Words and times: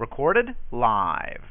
Recorded 0.00 0.56
live. 0.72 1.44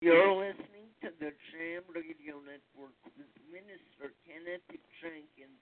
You're 0.00 0.32
listening 0.32 0.88
to 1.02 1.12
the 1.20 1.28
Jam 1.52 1.84
Radio 1.92 2.40
Network 2.40 2.96
with 3.04 3.28
Minister 3.52 4.16
Kenneth 4.24 4.64
Jenkins. 4.96 5.60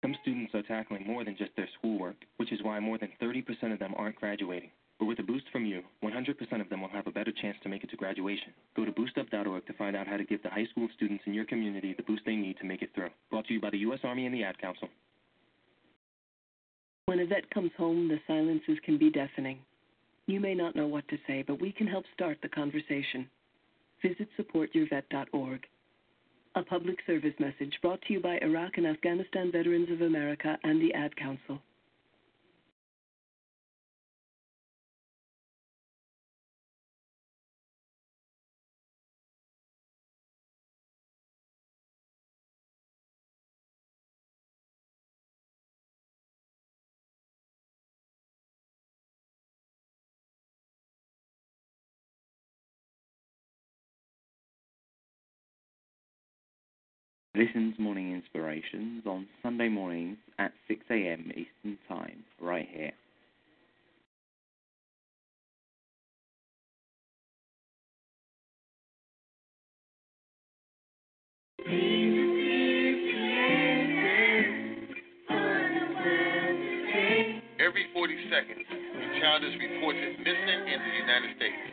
Some 0.00 0.16
students 0.22 0.54
are 0.54 0.62
tackling 0.62 1.06
more 1.06 1.26
than 1.26 1.36
just 1.36 1.50
their 1.58 1.68
schoolwork, 1.76 2.16
which 2.38 2.52
is 2.52 2.60
why 2.62 2.80
more 2.80 2.96
than 2.96 3.12
30% 3.20 3.70
of 3.70 3.78
them 3.78 3.92
aren't 3.98 4.16
graduating. 4.16 4.70
But 4.98 5.04
with 5.04 5.18
a 5.18 5.24
boost 5.24 5.44
from 5.52 5.66
you, 5.66 5.82
100% 6.02 6.60
of 6.62 6.70
them 6.70 6.80
will 6.80 6.88
have 6.88 7.06
a 7.06 7.12
better 7.12 7.32
chance 7.32 7.58
to 7.62 7.68
make 7.68 7.84
it 7.84 7.90
to 7.90 7.96
graduation. 7.96 8.54
Go 8.74 8.86
to 8.86 8.92
boostup.org 8.92 9.66
to 9.66 9.72
find 9.74 9.94
out 9.94 10.06
how 10.06 10.16
to 10.16 10.24
give 10.24 10.42
the 10.42 10.48
high 10.48 10.68
school 10.70 10.88
students 10.96 11.24
in 11.26 11.34
your 11.34 11.44
community 11.44 11.92
the 11.92 12.02
boost 12.02 12.22
they 12.24 12.36
need 12.36 12.56
to 12.60 12.64
make 12.64 12.80
it 12.80 12.94
through. 12.94 13.10
Brought 13.28 13.44
to 13.48 13.52
you 13.52 13.60
by 13.60 13.68
the 13.68 13.84
U.S. 13.92 14.00
Army 14.04 14.24
and 14.24 14.34
the 14.34 14.44
Ad 14.44 14.58
Council. 14.58 14.88
When 17.12 17.20
a 17.20 17.26
vet 17.26 17.50
comes 17.50 17.72
home, 17.76 18.08
the 18.08 18.18
silences 18.26 18.78
can 18.86 18.96
be 18.96 19.10
deafening. 19.10 19.58
You 20.26 20.40
may 20.40 20.54
not 20.54 20.74
know 20.74 20.86
what 20.86 21.06
to 21.08 21.18
say, 21.26 21.44
but 21.46 21.60
we 21.60 21.70
can 21.70 21.86
help 21.86 22.06
start 22.14 22.38
the 22.40 22.48
conversation. 22.48 23.28
Visit 24.00 24.30
supportyourvet.org. 24.38 25.66
A 26.54 26.62
public 26.62 27.00
service 27.06 27.34
message 27.38 27.78
brought 27.82 28.00
to 28.00 28.14
you 28.14 28.20
by 28.20 28.38
Iraq 28.38 28.78
and 28.78 28.86
Afghanistan 28.86 29.52
Veterans 29.52 29.90
of 29.90 30.00
America 30.00 30.58
and 30.64 30.80
the 30.80 30.94
Ad 30.94 31.14
Council. 31.16 31.60
Listen's 57.34 57.78
Morning 57.78 58.12
Inspirations 58.12 59.04
on 59.06 59.26
Sunday 59.42 59.70
mornings 59.70 60.18
at 60.38 60.52
6 60.68 60.80
a.m. 60.90 61.30
Eastern 61.30 61.78
Time, 61.88 62.22
right 62.38 62.68
here. 62.70 62.92
Every 77.58 77.86
40 77.94 78.14
seconds, 78.28 78.66
a 78.68 79.20
child 79.20 79.42
is 79.42 79.54
reported 79.58 80.18
missing 80.18 80.68
in 80.68 80.80
the 80.82 80.94
United 81.00 81.36
States. 81.36 81.71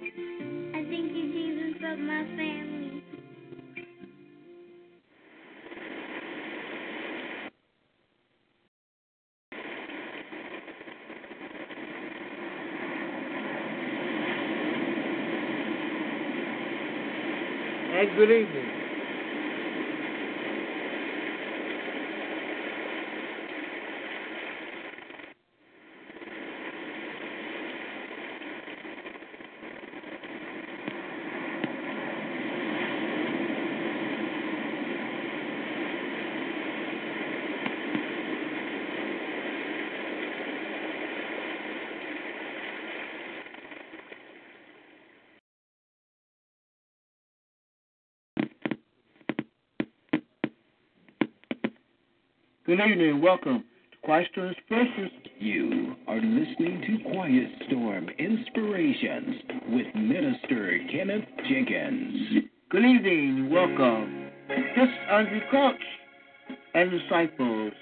And 18.05 18.15
good 18.17 18.31
evening. 18.31 18.84
Good 52.77 52.91
evening. 52.91 53.23
Welcome 53.23 53.63
to 53.93 53.99
Christ's 54.05 54.33
Expressions. 54.37 55.13
You 55.39 55.95
are 56.09 56.17
listening 56.17 56.83
to 56.85 57.13
Quiet 57.13 57.49
Storm 57.69 58.09
Inspirations 58.19 59.37
with 59.69 59.87
Minister 59.95 60.81
Kenneth 60.91 61.25
Jenkins. 61.49 62.43
Good 62.71 62.85
evening. 62.85 63.49
Welcome. 63.49 64.29
This 64.49 64.89
is 64.89 64.89
Andraé 65.09 65.49
Crouch 65.51 65.77
and 66.75 66.91
disciples. 66.91 67.75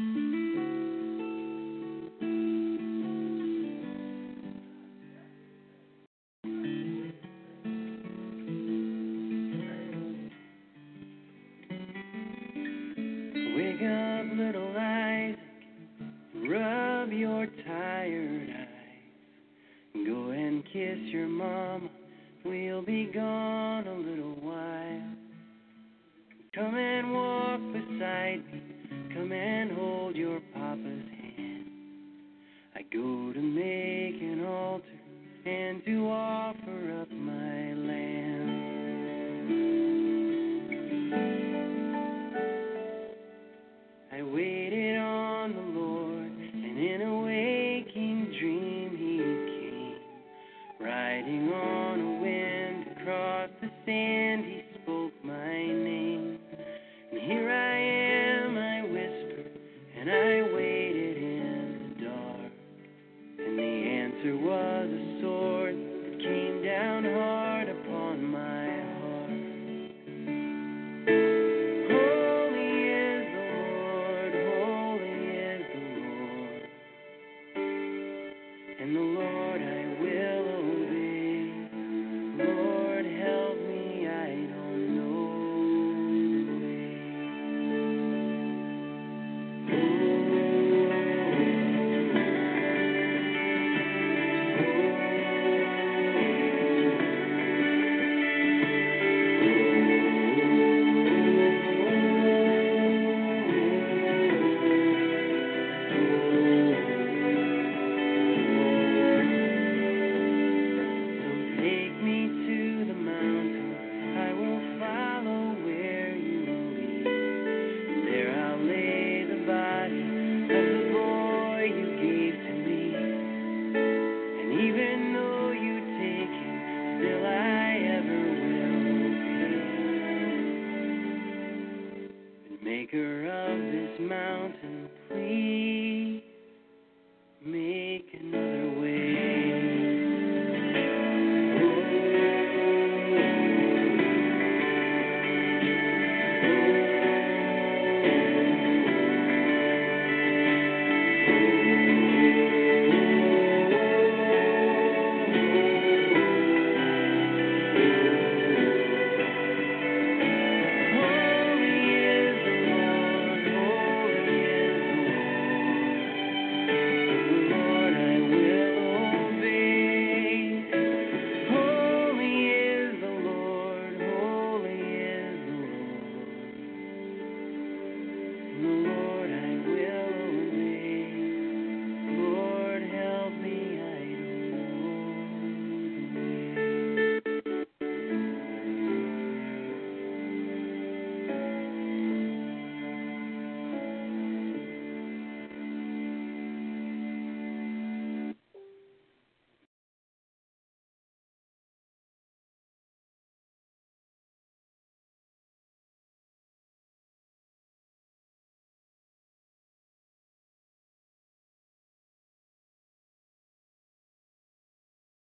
Wake 0.00 0.39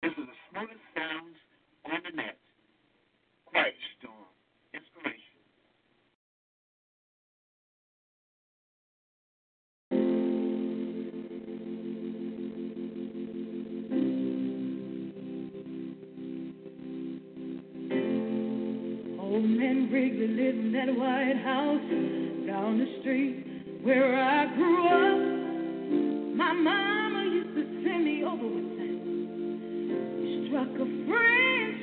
This 0.04 0.12
is 0.12 0.18
the 0.18 0.34
smoothest 0.52 0.84
sounds 0.98 1.38
on 1.86 2.02
the 2.04 2.12
net. 2.18 2.38
Quiet 3.46 3.74
Storm. 3.98 4.28
Inspiration. 4.74 5.40
Old 19.22 19.46
man 19.46 19.90
Wrigley 19.90 20.28
lived 20.28 20.58
in 20.58 20.72
that 20.74 20.94
White 20.98 21.38
House 21.46 21.80
down 22.46 22.78
the 22.78 23.00
street 23.00 23.46
where 23.84 24.22
I 24.22 24.54
grew 24.54 24.86
up. 24.86 25.18
My 26.36 26.52
mama 26.52 27.03
struck 30.54 30.70
a 30.76 30.88
friendship 31.06 31.83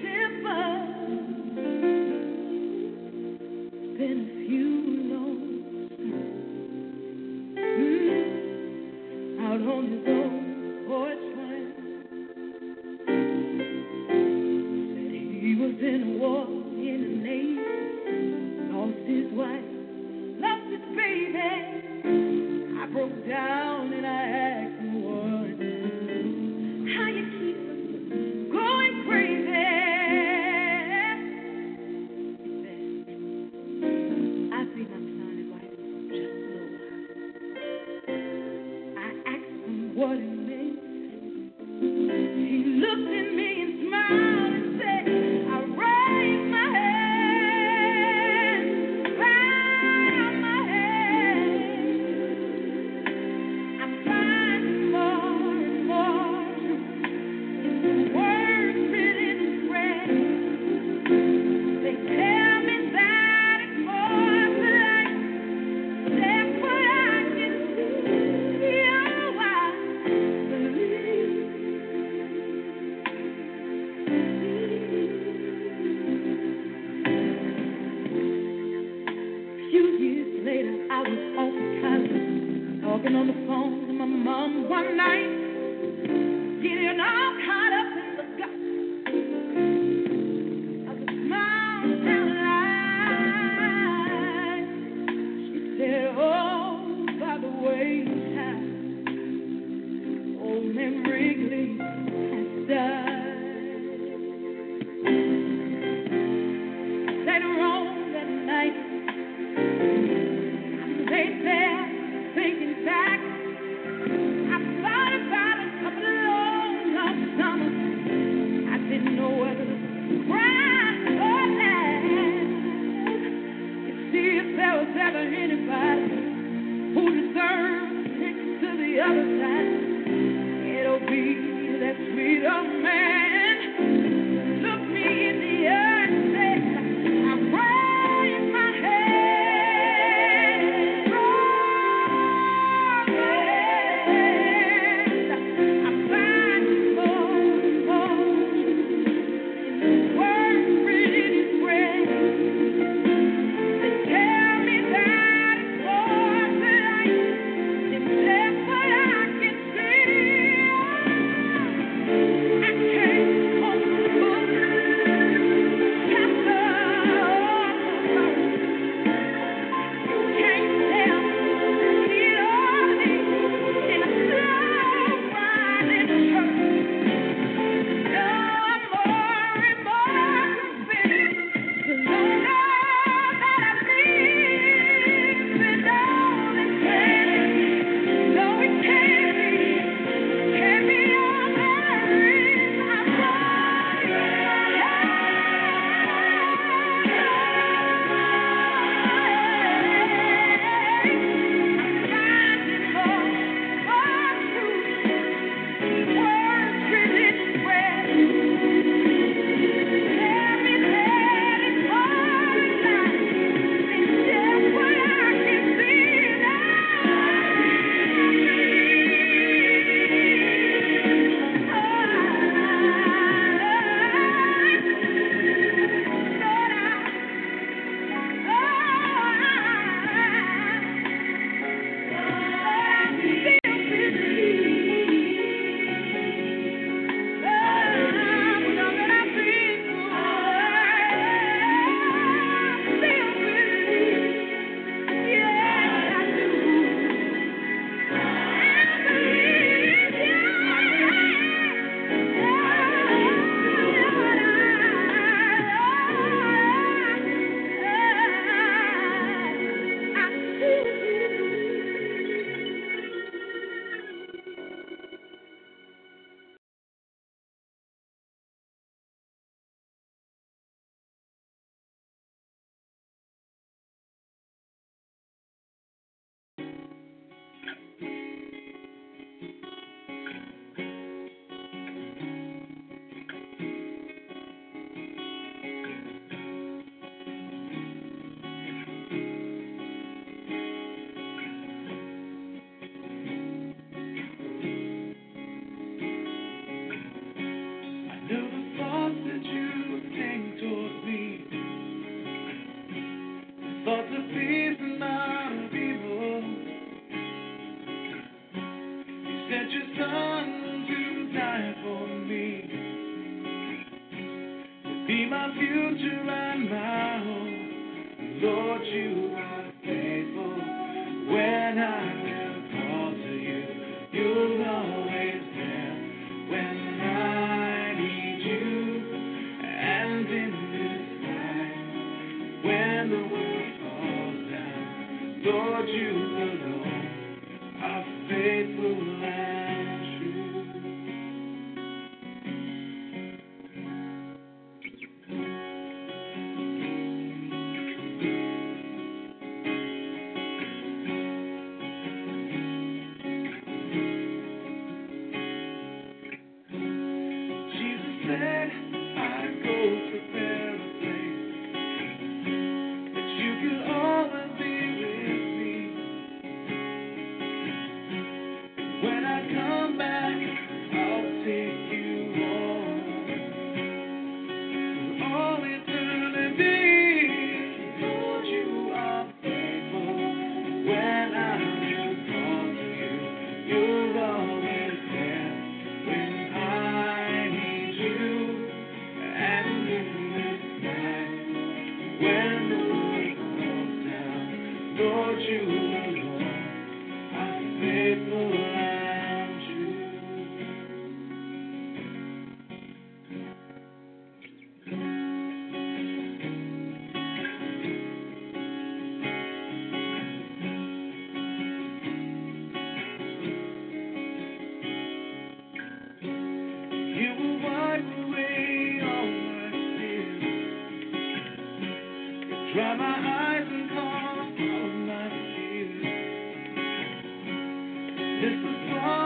It's 428.43 428.57
the 428.63 429.20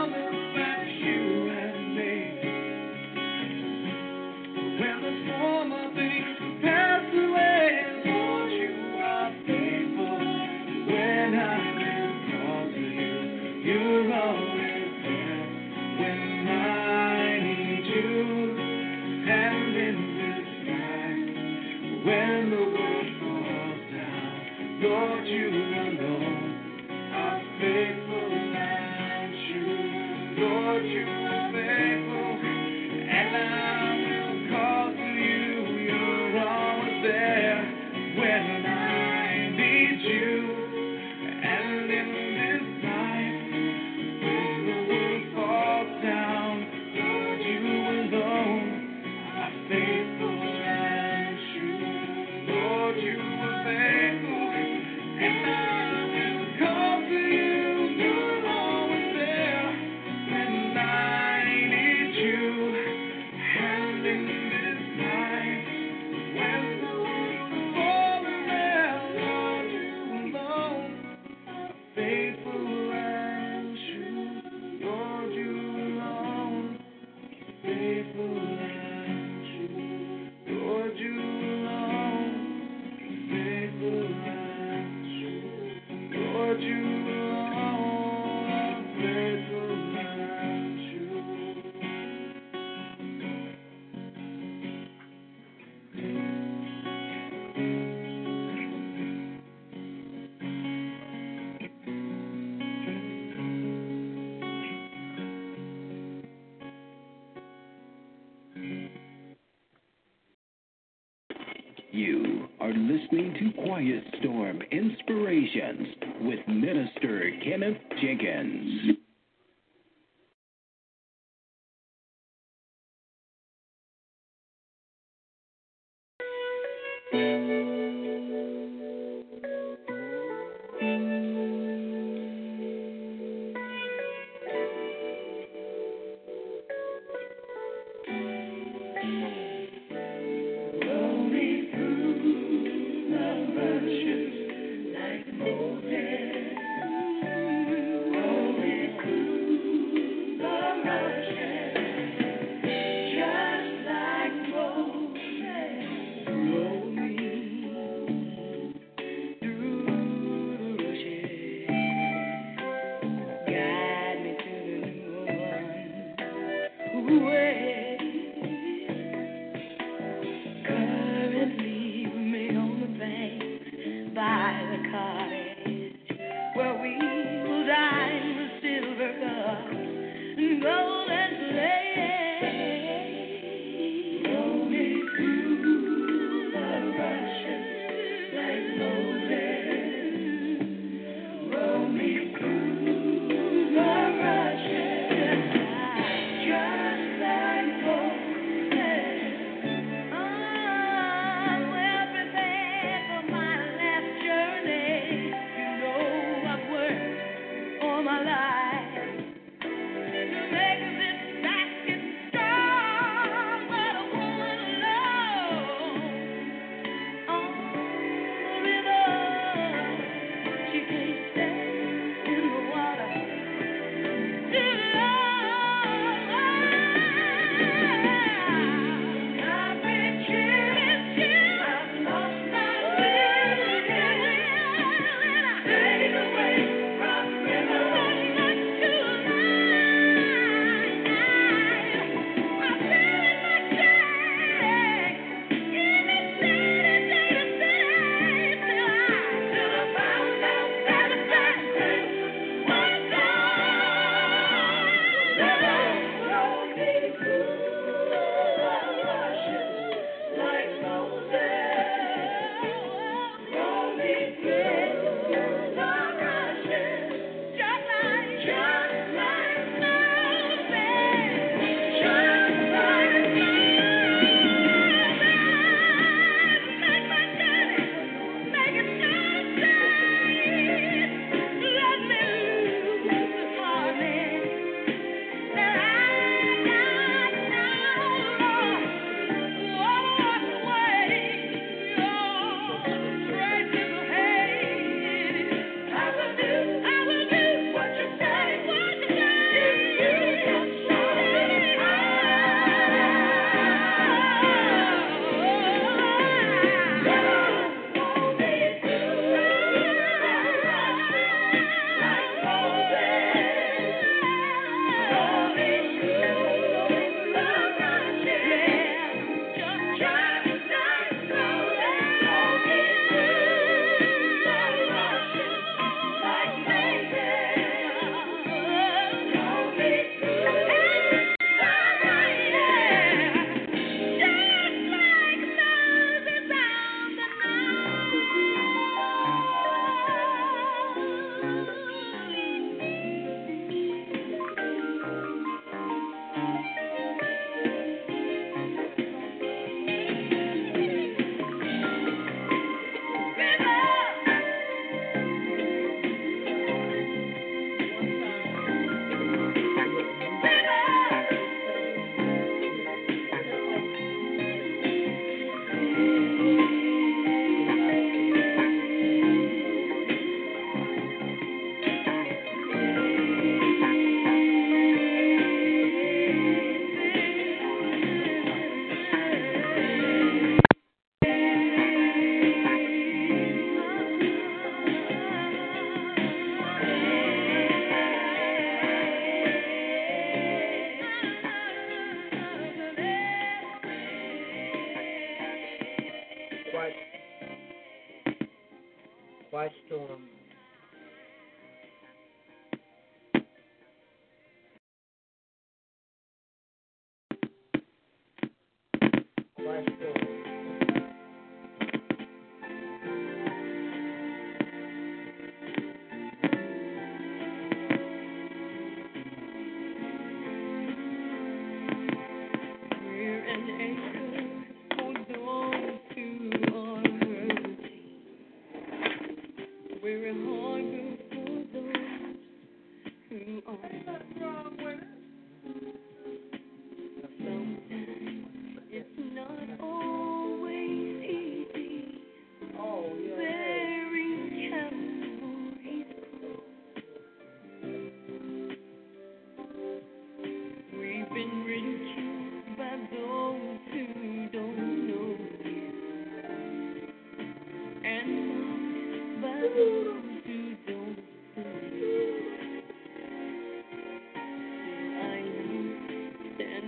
listening 113.15 113.53
to 113.55 113.61
Quiet 113.63 114.03
Storm 114.19 114.61
Inspirations 114.71 115.87
with 116.21 116.39
Minister 116.47 117.31
Kenneth 117.45 117.77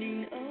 am 0.01 0.46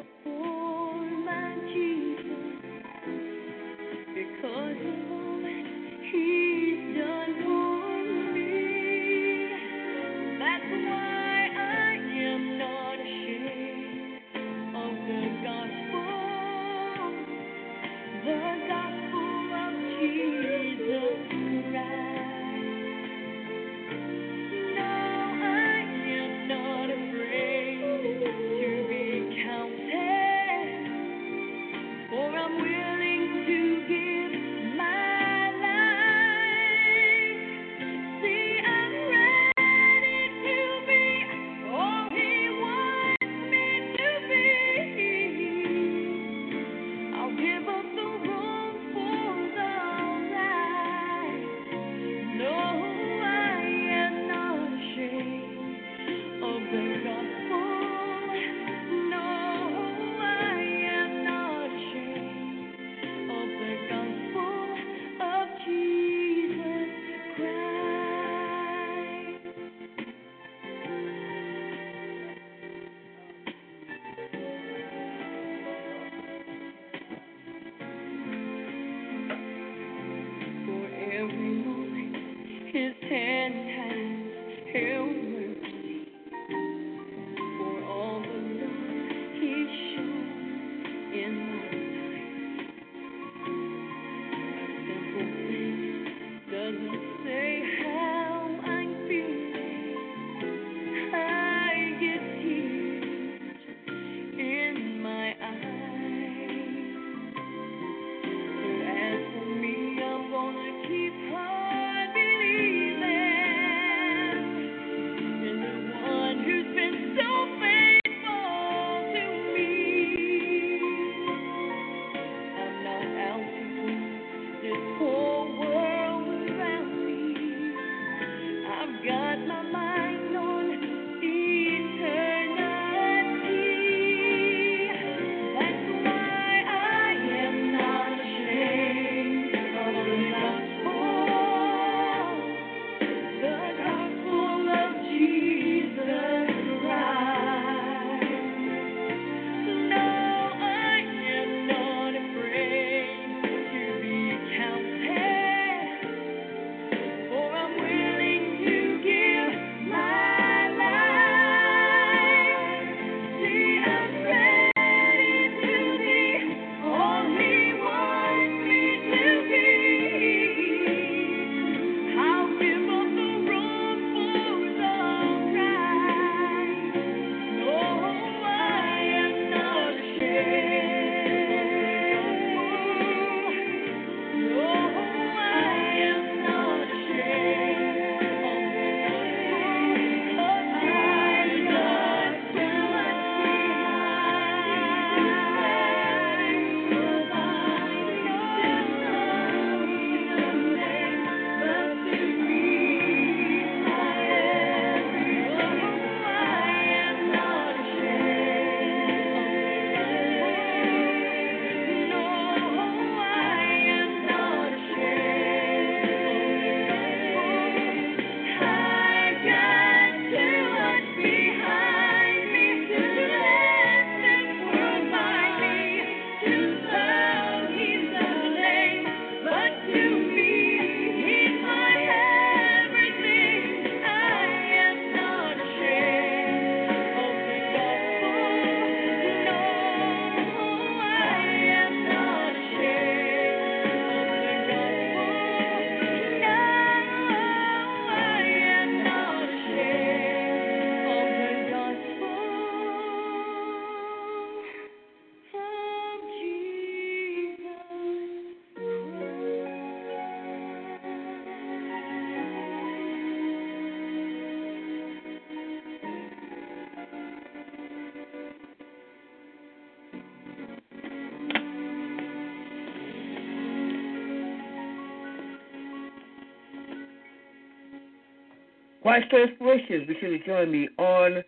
my 279.16 279.26
first 279.30 279.52
wishes. 279.60 280.06
Be 280.06 280.14
sure 280.20 280.30
to 280.30 280.44
join 280.44 280.70
me 280.70 280.88
on 280.98 281.42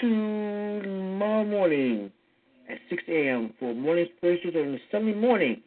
tomorrow 0.00 1.44
morning 1.44 2.10
at 2.68 2.78
6 2.90 3.02
a.m. 3.08 3.54
for 3.58 3.72
morning 3.72 4.06
spirituals 4.16 4.56
on 4.56 4.80
Sunday 4.90 5.14
morning, 5.14 5.62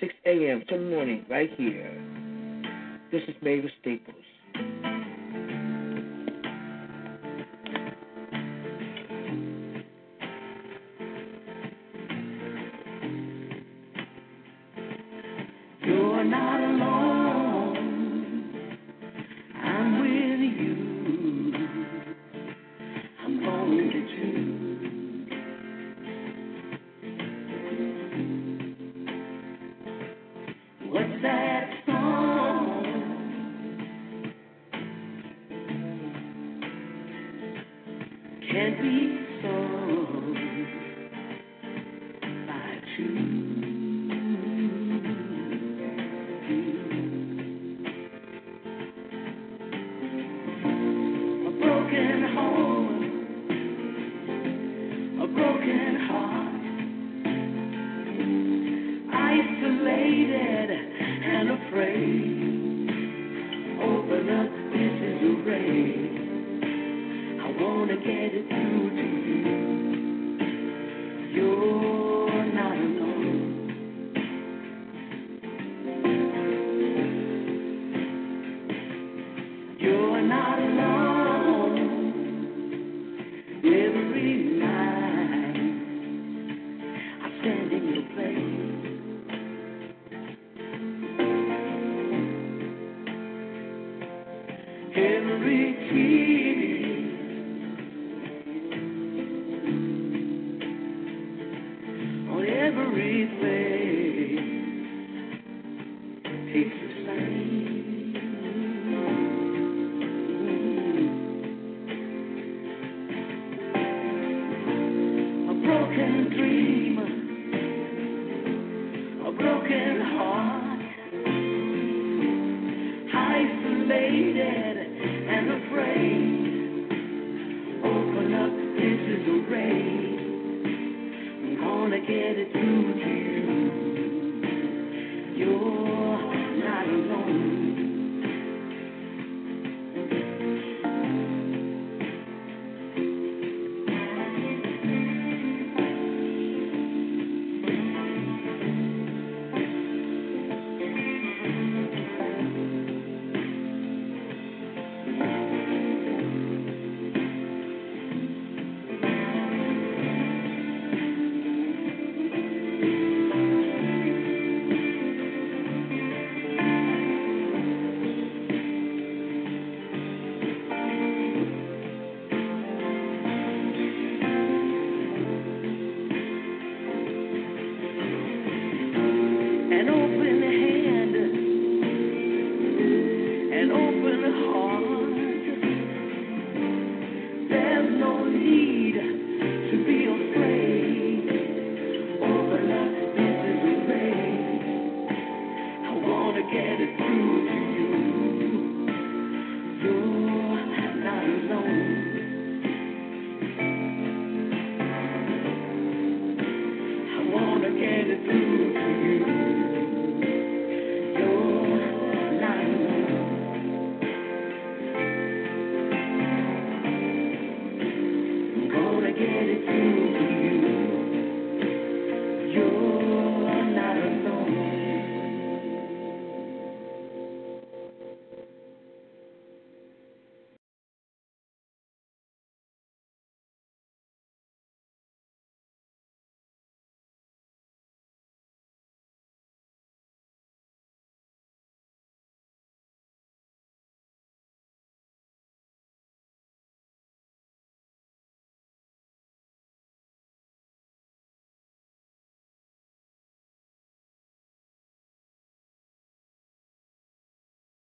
6 0.00 0.14
a.m. 0.26 0.62
Sunday 0.70 0.90
morning, 0.90 1.26
right 1.28 1.50
here. 1.56 1.90
This 3.10 3.22
is 3.26 3.34
Mavis 3.42 3.72
Staple. 3.80 4.13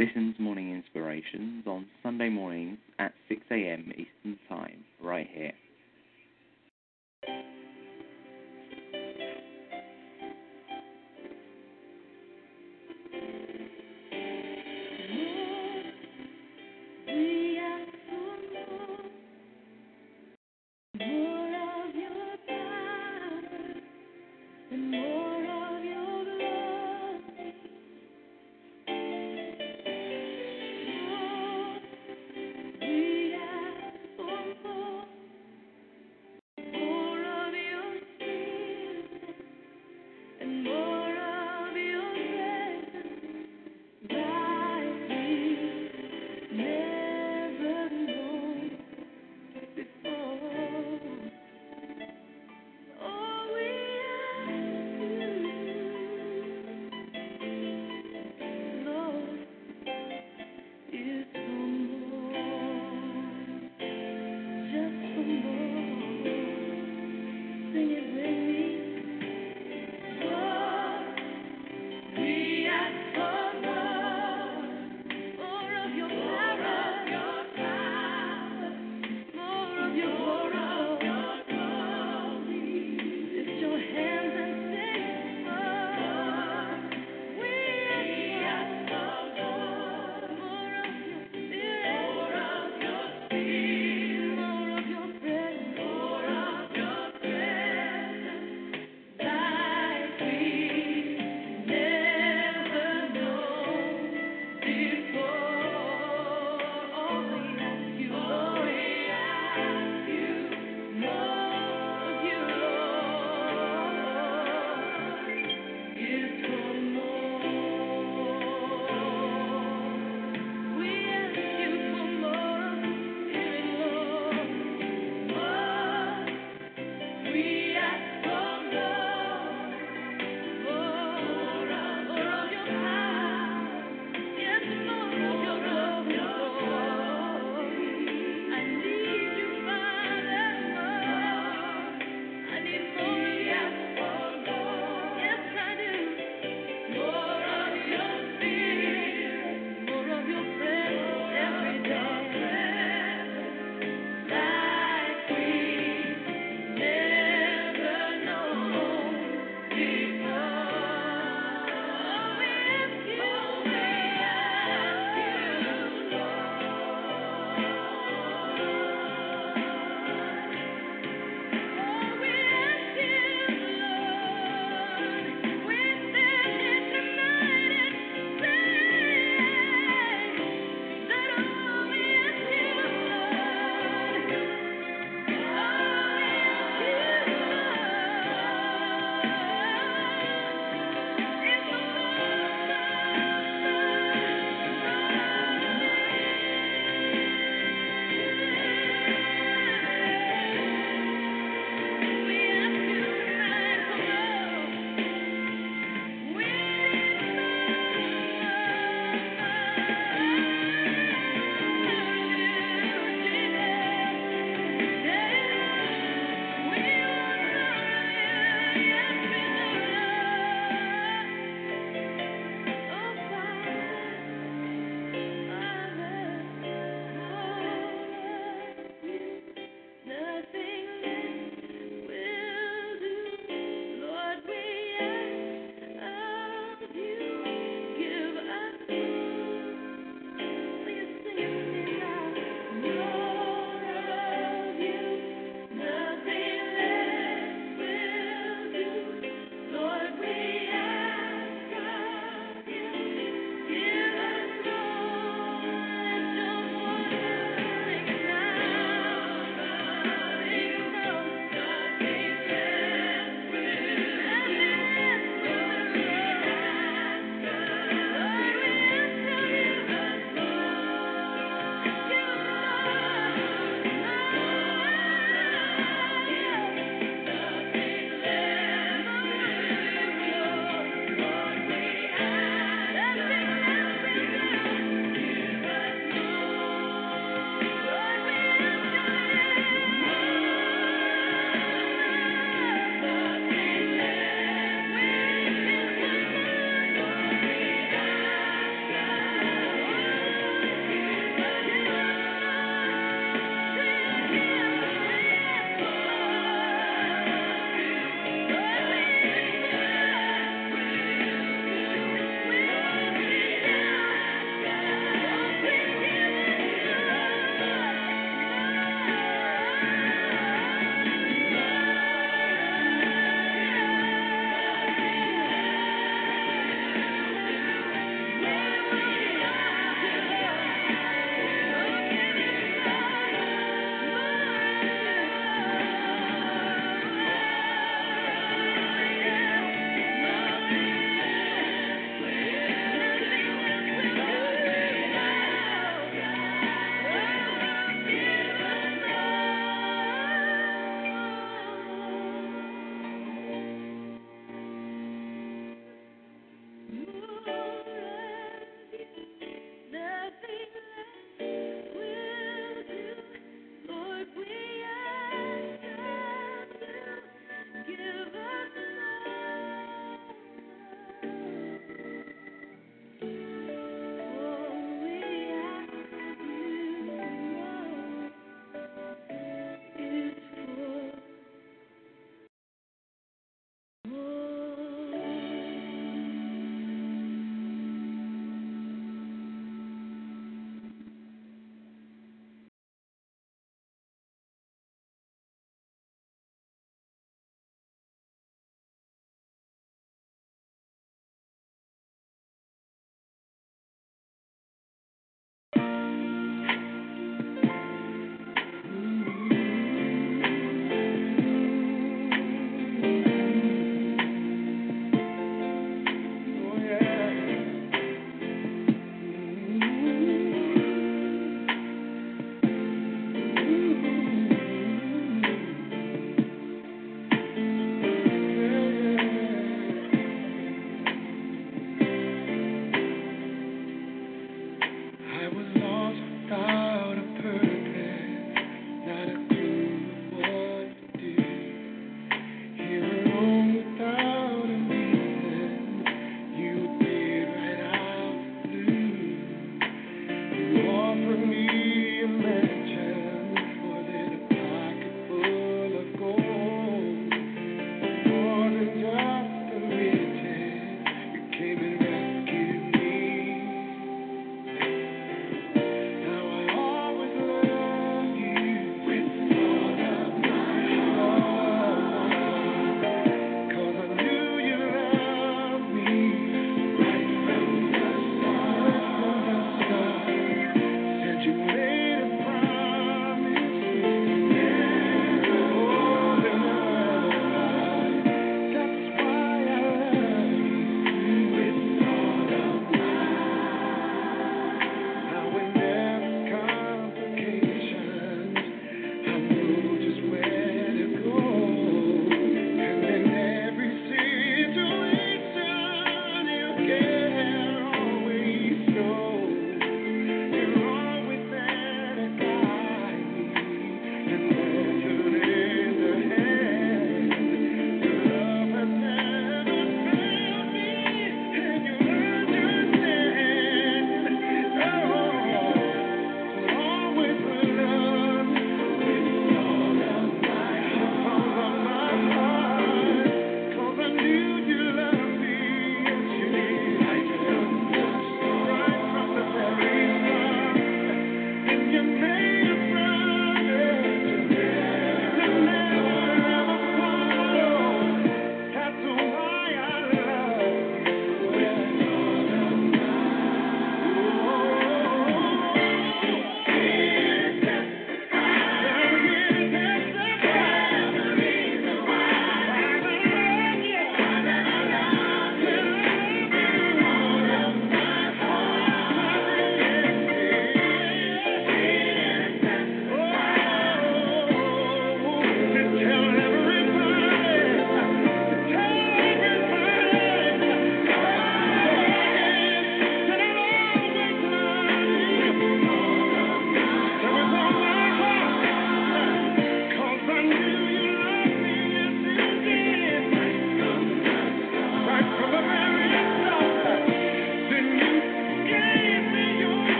Listen 0.00 0.32
to 0.34 0.40
Morning 0.40 0.74
Inspirations 0.74 1.66
on 1.66 1.84
Sunday 2.02 2.30
mornings 2.30 2.78
at 2.98 3.12
6 3.28 3.42
a.m. 3.50 3.92
Eastern 3.92 4.38
Time, 4.48 4.82
right 4.98 5.28
here. 5.30 5.52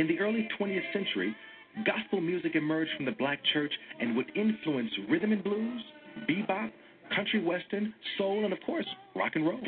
In 0.00 0.06
the 0.08 0.18
early 0.18 0.48
20th 0.58 0.92
century, 0.94 1.36
gospel 1.84 2.22
music 2.22 2.54
emerged 2.54 2.90
from 2.96 3.04
the 3.04 3.12
black 3.12 3.38
church 3.52 3.70
and 4.00 4.16
would 4.16 4.34
influence 4.34 4.90
rhythm 5.10 5.30
and 5.32 5.44
blues, 5.44 5.82
bebop, 6.26 6.70
country 7.14 7.44
western, 7.44 7.92
soul, 8.16 8.44
and 8.44 8.52
of 8.54 8.58
course, 8.64 8.86
rock 9.14 9.32
and 9.34 9.44
roll. 9.44 9.60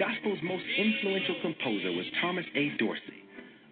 Gospel's 0.00 0.40
most 0.42 0.64
influential 0.76 1.36
composer 1.42 1.92
was 1.92 2.06
Thomas 2.20 2.44
A. 2.56 2.70
Dorsey, 2.76 3.22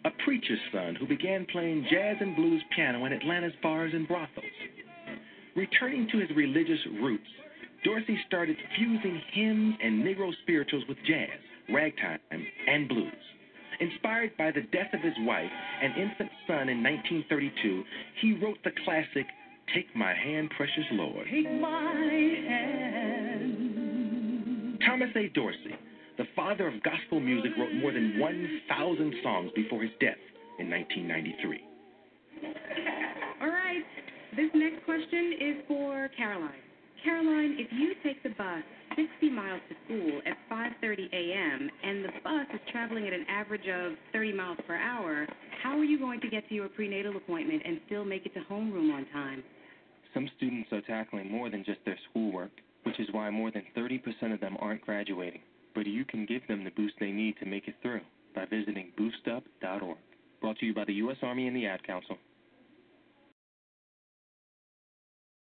a 0.05 0.11
preacher's 0.25 0.61
son 0.73 0.95
who 0.95 1.09
began 1.09 1.47
playing 1.51 1.85
jazz 1.91 2.19
and 2.21 2.37
blues 2.37 2.63
piano 2.77 3.05
in 3.05 3.13
Atlanta's 3.13 3.53
bars 3.65 3.91
and 3.93 4.07
brothels. 4.07 4.45
Returning 5.57 6.07
to 6.13 6.19
his 6.19 6.31
religious 6.37 6.79
roots, 7.03 7.27
Dorsey 7.85 8.17
started 8.29 8.57
fusing 8.79 9.21
hymns 9.33 9.75
and 9.83 10.05
Negro 10.05 10.31
spirituals 10.43 10.85
with 10.89 10.99
jazz, 11.07 11.29
ragtime, 11.69 12.19
and 12.75 12.89
blues. 12.89 13.13
Inspired 13.81 14.37
by 14.37 14.51
the 14.51 14.63
death 14.73 14.93
of 14.93 15.01
his 15.01 15.15
wife 15.21 15.51
and 15.83 15.97
infant 15.97 16.31
son 16.47 16.69
in 16.69 16.83
1932, 16.83 17.85
he 18.21 18.35
wrote 18.43 18.59
the 18.65 18.73
classic 18.85 19.27
Take 19.75 19.95
My 19.97 20.13
Hand, 20.15 20.51
Precious 20.57 20.85
Lord. 20.93 21.27
Take 21.31 21.51
my 21.61 21.95
hand. 22.49 23.75
Thomas 24.87 25.11
A. 25.17 25.29
Dorsey, 25.29 25.77
the 26.19 26.27
father 26.37 26.67
of 26.69 26.83
gospel 26.83 27.21
music, 27.21 27.53
wrote 27.59 27.73
more 27.75 27.93
than 27.93 28.19
1,000 28.19 29.15
songs 29.23 29.51
before 29.55 29.83
his 29.83 29.93
death 30.01 30.19
in 30.59 30.69
1993. 30.71 31.61
All 33.41 33.49
right. 33.49 33.85
This 34.37 34.51
next 34.55 34.85
question 34.85 35.33
is 35.41 35.57
for 35.69 36.11
Caroline. 36.17 36.51
Caroline, 37.05 37.57
if 37.59 37.69
you 37.73 37.95
take 38.03 38.23
the 38.23 38.31
bus 38.31 38.63
60 38.97 39.31
miles 39.31 39.61
to 39.69 39.75
school 39.85 40.21
at 40.27 40.37
5:30 40.51 41.13
a.m. 41.13 41.71
and 41.83 42.05
the 42.05 42.09
bus 42.23 42.47
is 42.55 42.61
traveling 42.71 43.07
at 43.07 43.13
an 43.13 43.27
average 43.29 43.67
of 43.69 43.93
30 44.13 44.33
miles 44.33 44.59
per 44.67 44.77
hour, 44.77 45.27
how 45.63 45.79
are 45.79 45.85
you 45.85 45.99
going 45.99 46.21
to 46.21 46.29
get 46.29 46.49
to 46.49 46.55
your 46.55 46.69
prenatal 46.69 47.17
appointment 47.17 47.63
and 47.65 47.81
still 47.87 48.05
make 48.05 48.25
it 48.27 48.35
to 48.35 48.41
homeroom 48.51 48.93
on 48.95 49.07
time? 49.13 49.43
Some 50.13 50.31
students 50.37 50.69
tackling 51.25 51.39
more 51.39 51.51
than 51.51 51.65
just 51.65 51.81
their 51.85 51.99
schoolwork, 52.11 52.51
which 52.85 53.01
is 53.01 53.09
why 53.13 53.31
more 53.31 53.51
than 53.51 53.65
30% 53.77 54.33
of 54.33 54.41
them 54.41 54.57
aren't 54.61 54.85
graduating. 54.85 55.41
But 55.75 55.87
you 55.87 56.05
can 56.05 56.27
give 56.27 56.47
them 56.49 56.65
the 56.65 56.71
boost 56.71 56.95
they 57.01 57.11
need 57.11 57.37
to 57.41 57.47
make 57.47 57.69
it 57.69 57.75
through 57.83 58.01
by 58.35 58.45
visiting 58.45 58.93
boostup.org. 58.99 59.97
Brought 60.41 60.59
to 60.59 60.67
you 60.67 60.75
by 60.75 60.85
the 60.85 60.95
U.S. 60.95 61.17
Army 61.23 61.47
and 61.47 61.57
the 61.57 61.67
Ad 61.67 61.85
Council. 61.87 62.17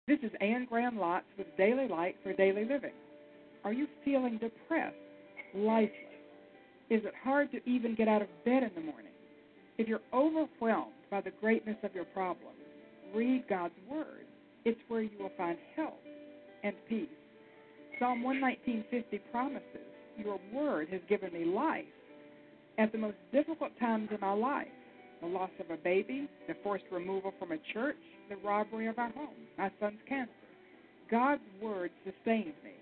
This 0.07 0.19
is 0.23 0.31
Ann 0.41 0.67
Graham 0.69 0.97
Lotz 0.97 1.25
with 1.37 1.47
Daily 1.57 1.87
Light 1.87 2.17
for 2.23 2.33
Daily 2.33 2.65
Living. 2.65 2.93
Are 3.65 3.73
you 3.73 3.87
feeling 4.05 4.39
depressed, 4.39 4.97
lifeless? 5.55 5.93
Is 6.91 7.03
it 7.05 7.13
hard 7.23 7.51
to 7.53 7.59
even 7.69 7.95
get 7.95 8.09
out 8.09 8.23
of 8.23 8.29
bed 8.45 8.63
in 8.63 8.71
the 8.75 8.81
morning? 8.81 9.13
If 9.77 9.87
you're 9.87 10.01
overwhelmed 10.13 10.93
by 11.11 11.21
the 11.21 11.31
greatness 11.43 11.77
of 11.83 11.95
your 11.95 12.07
problems, 12.07 12.57
read 13.15 13.45
God's 13.49 13.75
Word. 13.89 14.28
It's 14.65 14.81
where 14.89 15.03
you 15.03 15.19
will 15.19 15.33
find 15.37 15.59
help 15.77 16.01
and 16.63 16.75
peace. 16.89 17.09
Psalm 17.99 18.23
119.50 18.23 19.21
promises, 19.33 19.63
Your 20.17 20.39
Word 20.53 20.89
has 20.91 21.01
given 21.09 21.33
me 21.33 21.45
life. 21.45 21.85
At 22.79 22.93
the 22.93 22.99
most 22.99 23.17
difficult 23.33 23.73
times 23.81 24.09
in 24.13 24.21
my 24.21 24.33
life, 24.33 24.69
the 25.21 25.27
loss 25.27 25.51
of 25.59 25.71
a 25.71 25.77
baby, 25.77 26.29
the 26.47 26.55
forced 26.63 26.85
removal 26.93 27.33
from 27.39 27.53
a 27.53 27.59
church, 27.73 27.97
the 28.29 28.37
robbery 28.37 28.87
of 28.87 28.99
our 28.99 29.11
home, 29.11 29.35
my 29.57 29.71
son's 29.81 29.99
cancer. 30.09 30.33
God's 31.11 31.43
word 31.61 31.91
sustains 32.05 32.55
me. 32.63 32.73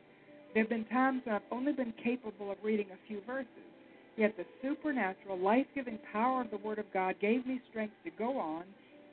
There 0.53 0.65
have 0.65 0.71
been 0.71 0.85
times 0.87 1.23
when 1.25 1.35
I've 1.35 1.43
only 1.51 1.73
been 1.73 1.95
capable 2.03 2.51
of 2.51 2.59
reading 2.63 2.87
a 2.93 3.09
few 3.09 3.21
verses, 3.27 3.49
yet 4.17 4.37
the 4.37 4.45
supernatural, 4.63 5.39
life 5.39 5.67
giving 5.75 5.99
power 6.13 6.43
of 6.43 6.51
the 6.51 6.57
Word 6.59 6.79
of 6.79 6.93
God 6.93 7.15
gave 7.21 7.47
me 7.47 7.61
strength 7.71 7.95
to 8.05 8.11
go 8.11 8.39
on, 8.39 8.65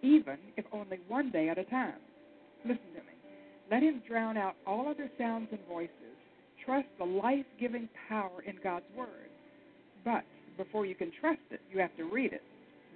even 0.01 0.38
if 0.57 0.66
only 0.72 0.99
one 1.07 1.32
day 1.32 1.49
at 1.49 1.57
a 1.57 1.66
time. 1.66 1.99
Listen 2.64 2.89
to 2.95 2.99
me. 3.01 3.14
Let 3.72 3.84
Him 3.84 4.01
drown 4.07 4.38
out 4.38 4.55
all 4.66 4.88
other 4.88 5.09
sounds 5.18 5.47
and 5.51 5.59
voices. 5.68 5.89
Trust 6.66 6.88
the 6.97 7.05
life 7.05 7.45
giving 7.59 7.89
power 8.07 8.41
in 8.45 8.55
God's 8.64 8.86
Word. 8.95 9.30
But 10.05 10.24
before 10.57 10.86
you 10.86 10.95
can 10.95 11.11
trust 11.20 11.41
it, 11.51 11.61
you 11.72 11.80
have 11.80 11.95
to 11.97 12.03
read 12.03 12.34
it. 12.34 12.43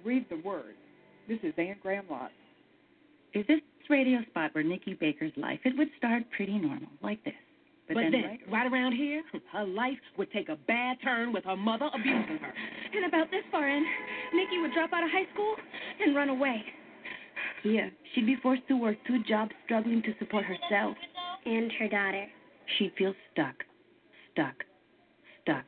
Read 0.04 0.26
the 0.30 0.40
Word. 0.44 0.74
This 1.28 1.38
is 1.42 1.52
Ann 1.58 1.76
Graham 1.82 2.04
Lotz. 2.10 2.28
If 3.34 3.46
this 3.46 3.60
radio 3.90 4.20
spot 4.30 4.54
were 4.54 4.62
Nikki 4.62 4.94
Baker's 4.94 5.32
life, 5.36 5.60
it 5.64 5.76
would 5.76 5.88
start 5.98 6.22
pretty 6.34 6.58
normal, 6.58 6.88
like 7.02 7.22
this. 7.24 7.34
But, 7.86 7.94
But 7.94 8.00
then, 8.02 8.12
then, 8.12 8.22
later- 8.22 8.44
right 8.50 8.70
around 8.70 8.92
here, 8.92 9.22
her 9.52 9.64
life 9.64 9.98
would 10.16 10.30
take 10.30 10.48
a 10.48 10.56
bad 10.56 10.98
turn 11.02 11.32
with 11.32 11.44
her 11.44 11.56
mother 11.56 11.88
abusing 11.94 12.38
her. 12.38 12.54
And 12.94 13.04
about 13.06 13.30
this 13.30 13.44
far 13.50 13.68
in, 13.68 13.84
Nikki 14.34 14.58
would 14.60 14.72
drop 14.72 14.92
out 14.92 15.04
of 15.04 15.10
high 15.10 15.26
school 15.32 15.56
and 16.00 16.14
run 16.14 16.28
away. 16.28 16.62
Here, 17.62 17.90
she'd 18.14 18.26
be 18.26 18.36
forced 18.42 18.66
to 18.68 18.74
work 18.76 18.96
two 19.06 19.22
jobs, 19.24 19.52
struggling 19.64 20.02
to 20.02 20.14
support 20.18 20.44
herself. 20.44 20.96
And 21.44 21.70
her 21.78 21.88
daughter. 21.88 22.26
She'd 22.78 22.92
feel 22.98 23.14
stuck, 23.32 23.54
stuck, 24.32 24.54
stuck. 25.42 25.64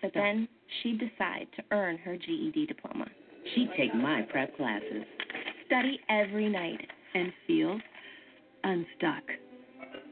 But 0.00 0.12
then 0.14 0.48
she'd 0.82 0.98
decide 0.98 1.46
to 1.56 1.62
earn 1.70 1.98
her 1.98 2.16
GED 2.16 2.66
diploma. 2.66 3.06
She'd 3.54 3.70
take 3.76 3.94
my 3.94 4.22
prep 4.22 4.56
classes 4.56 5.04
Study 5.66 6.00
every 6.08 6.48
night. 6.48 6.80
and 7.14 7.32
feel 7.46 7.78
unstuck. 8.64 9.24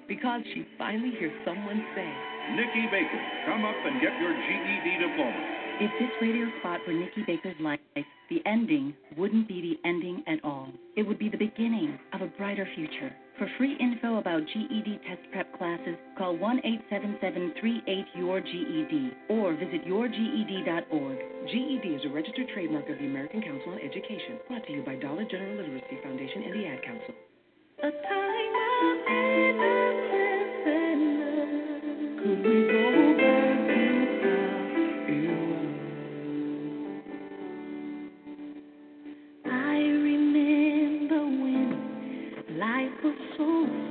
because 0.09 0.43
she 0.53 0.67
finally 0.77 1.13
hears 1.19 1.33
someone 1.47 1.83
say, 1.95 2.13
Nikki 2.57 2.87
Baker, 2.91 3.21
come 3.47 3.65
up 3.65 3.77
and 3.87 4.01
get 4.03 4.13
your 4.21 4.33
GED 4.35 4.99
diploma. 5.09 5.70
If 5.81 5.91
this 5.99 6.11
radio 6.21 6.47
spot 6.61 6.81
were 6.87 6.93
Nikki 6.93 7.25
Baker's 7.27 7.57
life, 7.59 7.81
the 8.29 8.43
ending 8.45 8.93
wouldn't 9.17 9.49
be 9.49 9.63
the 9.63 9.89
ending 9.89 10.23
at 10.27 10.45
all. 10.45 10.69
It 10.95 11.05
would 11.05 11.19
be 11.19 11.31
the 11.31 11.39
beginning 11.39 11.99
of 12.13 12.21
a 12.21 12.27
brighter 12.27 12.69
future. 12.75 13.11
For 13.39 13.49
free 13.57 13.79
info 13.81 14.19
about 14.19 14.43
GED 14.53 15.01
test 15.09 15.23
prep 15.33 15.57
classes, 15.57 15.97
call 16.19 16.37
1 16.37 16.59
877 16.59 17.55
38 17.63 18.07
your 18.15 18.41
GED 18.43 19.11
or 19.31 19.55
visit 19.55 19.87
yourged.org. 19.87 21.19
GED 21.49 21.89
is 21.89 22.05
a 22.05 22.13
registered 22.13 22.49
trademark 22.53 22.87
of 22.91 22.99
the 22.99 23.07
American 23.07 23.41
Council 23.41 23.73
on 23.73 23.79
Education, 23.79 24.37
brought 24.49 24.67
to 24.67 24.73
you 24.73 24.83
by 24.83 24.97
Dollar 24.97 25.25
General 25.25 25.57
Literacy 25.57 25.97
Foundation 26.03 26.43
and 26.43 26.61
the 26.61 26.67
Ad 26.67 26.83
Council. 26.85 27.15
Life 43.41 43.90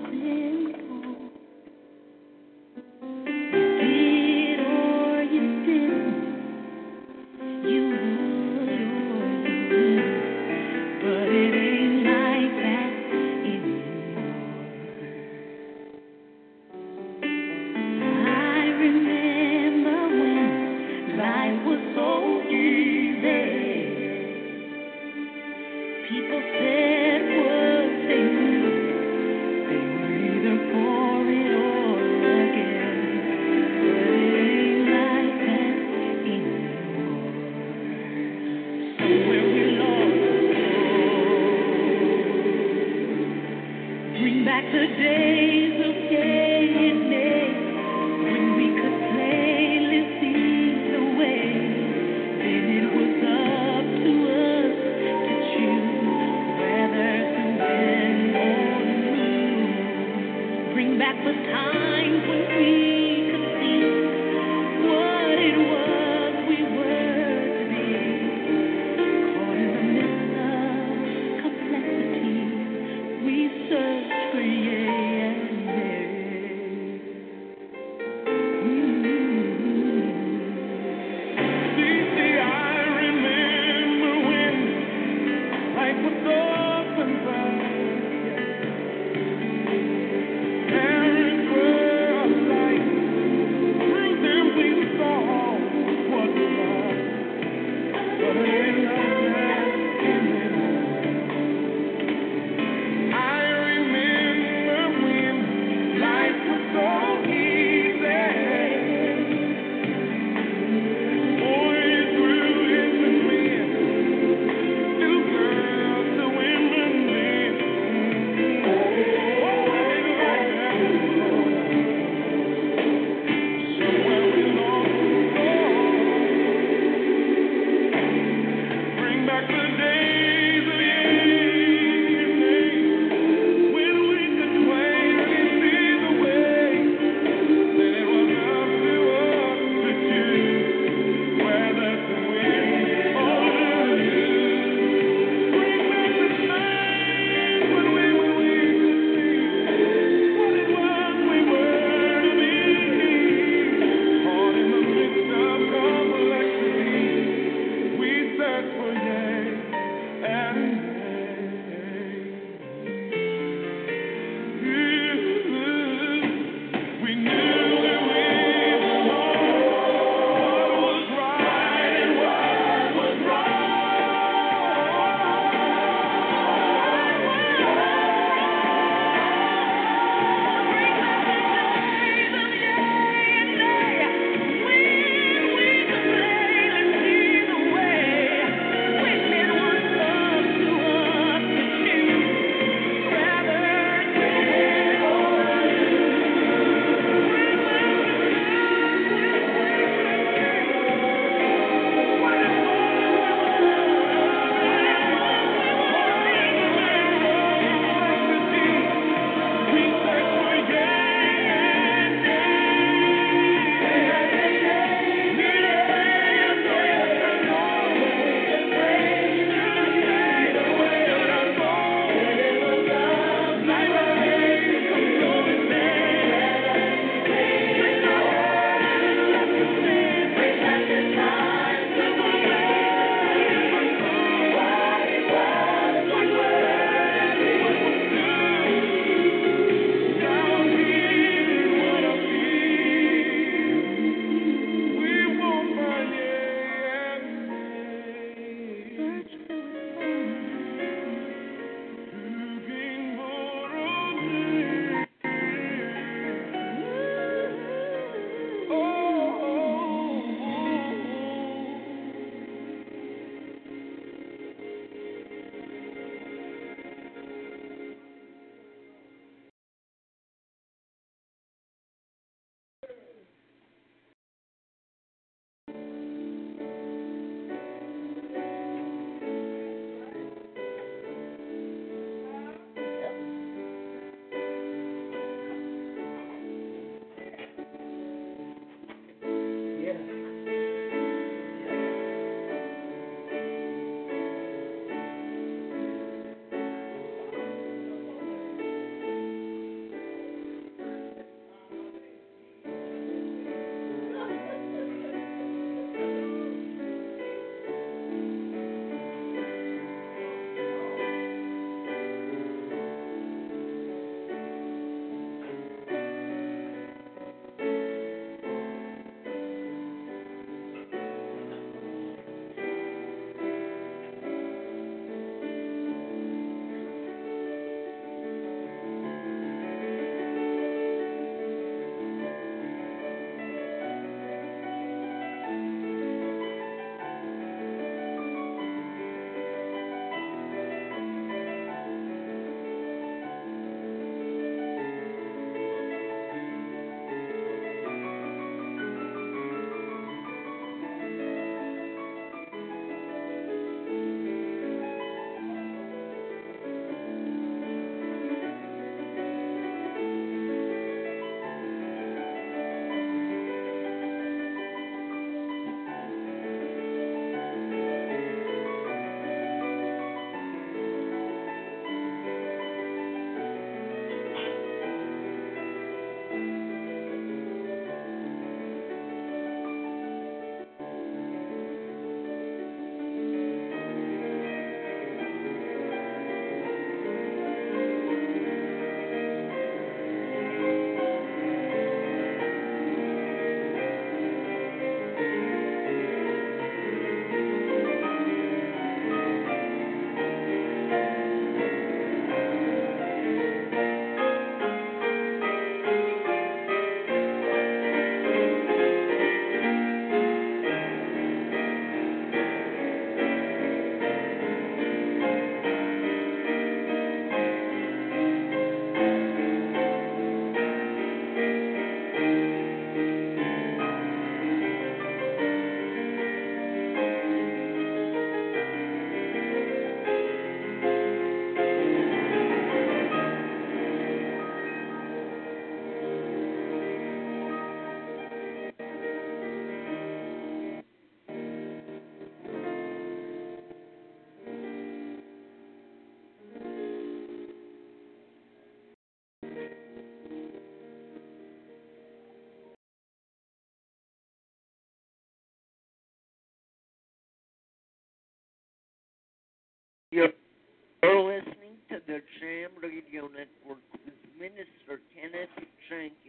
the 462.09 462.21
Jam 462.41 462.71
Radio 462.81 463.29
Network 463.29 463.85
with 464.03 464.17
Minister 464.39 464.97
Kenneth 465.13 465.53
Jenkins. 465.87 466.28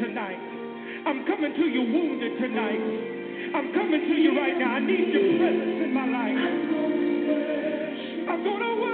tonight. 0.00 0.40
I'm 1.06 1.26
coming 1.26 1.52
to 1.52 1.64
you 1.68 1.82
wounded 1.92 2.40
tonight. 2.40 2.80
I'm 3.54 3.72
coming 3.72 4.00
to 4.00 4.14
you 4.16 4.36
right 4.36 4.56
now. 4.58 4.72
I 4.74 4.80
need 4.80 5.12
your 5.12 5.38
presence 5.38 5.84
in 5.84 5.92
my 5.92 6.06
life. 6.08 6.40
I'm 8.28 8.44
going 8.44 8.60
to 8.60 8.89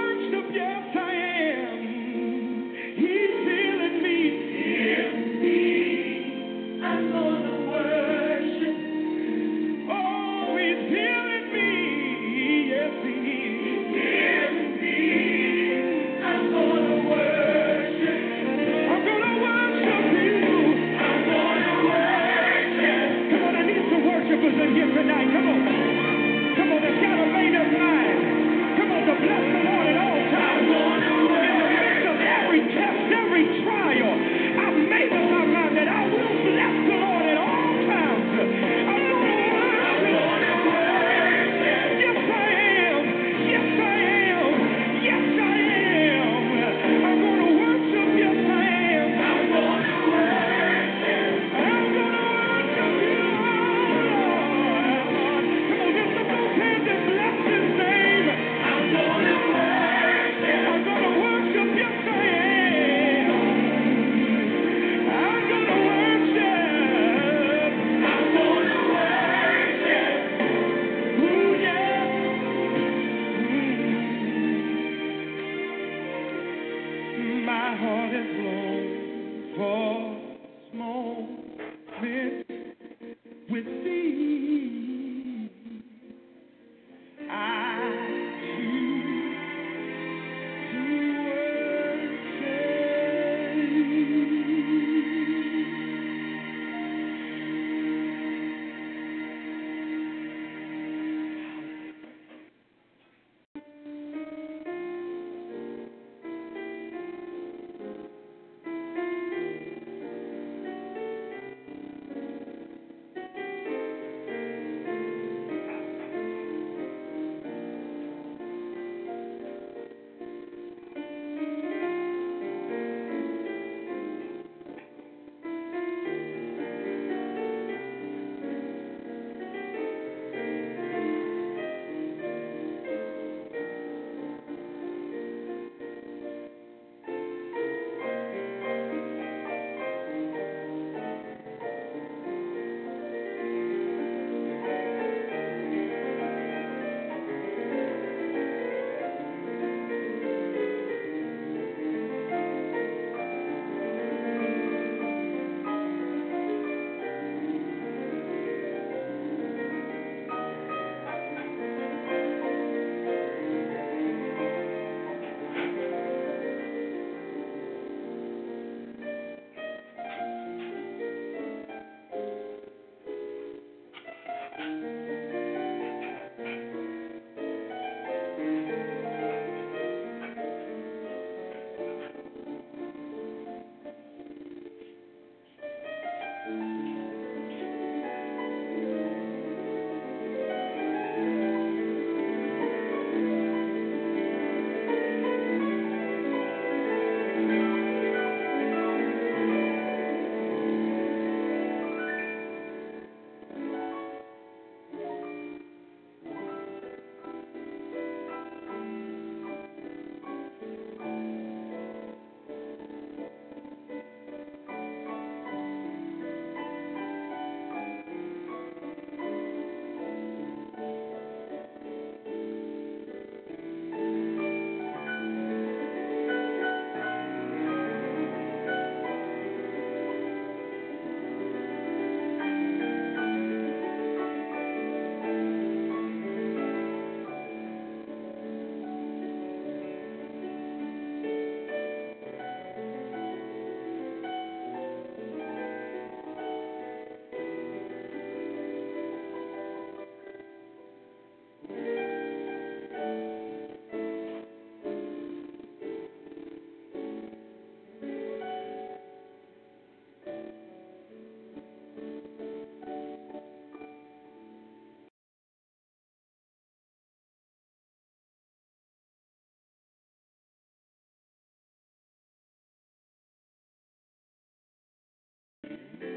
New 275.69 276.16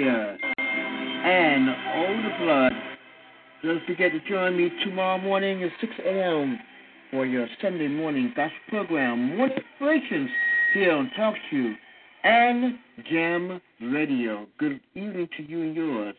Choir 0.00 0.38
and 1.24 1.68
the 1.68 2.44
Blood. 2.44 2.72
Don't 3.62 3.84
forget 3.86 4.12
to 4.12 4.20
join 4.28 4.56
me 4.56 4.70
tomorrow 4.82 5.18
morning 5.18 5.62
at 5.62 5.70
6 5.80 5.92
a.m. 6.06 6.58
for 7.10 7.26
your 7.26 7.46
Sunday 7.60 7.88
morning 7.88 8.32
gospel 8.34 8.54
program, 8.68 9.36
Morning 9.36 9.58
Inspirations, 9.58 10.30
here 10.72 10.92
on 10.92 11.10
Talk 11.16 11.34
to 11.50 11.74
and 12.24 12.78
Jam 13.10 13.60
Radio. 13.82 14.46
Good 14.58 14.80
evening 14.94 15.28
to 15.36 15.42
you 15.42 15.62
and 15.62 15.76
yours. 15.76 16.14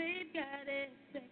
They've 0.00 0.32
got 0.32 0.64
expectations. 0.66 1.29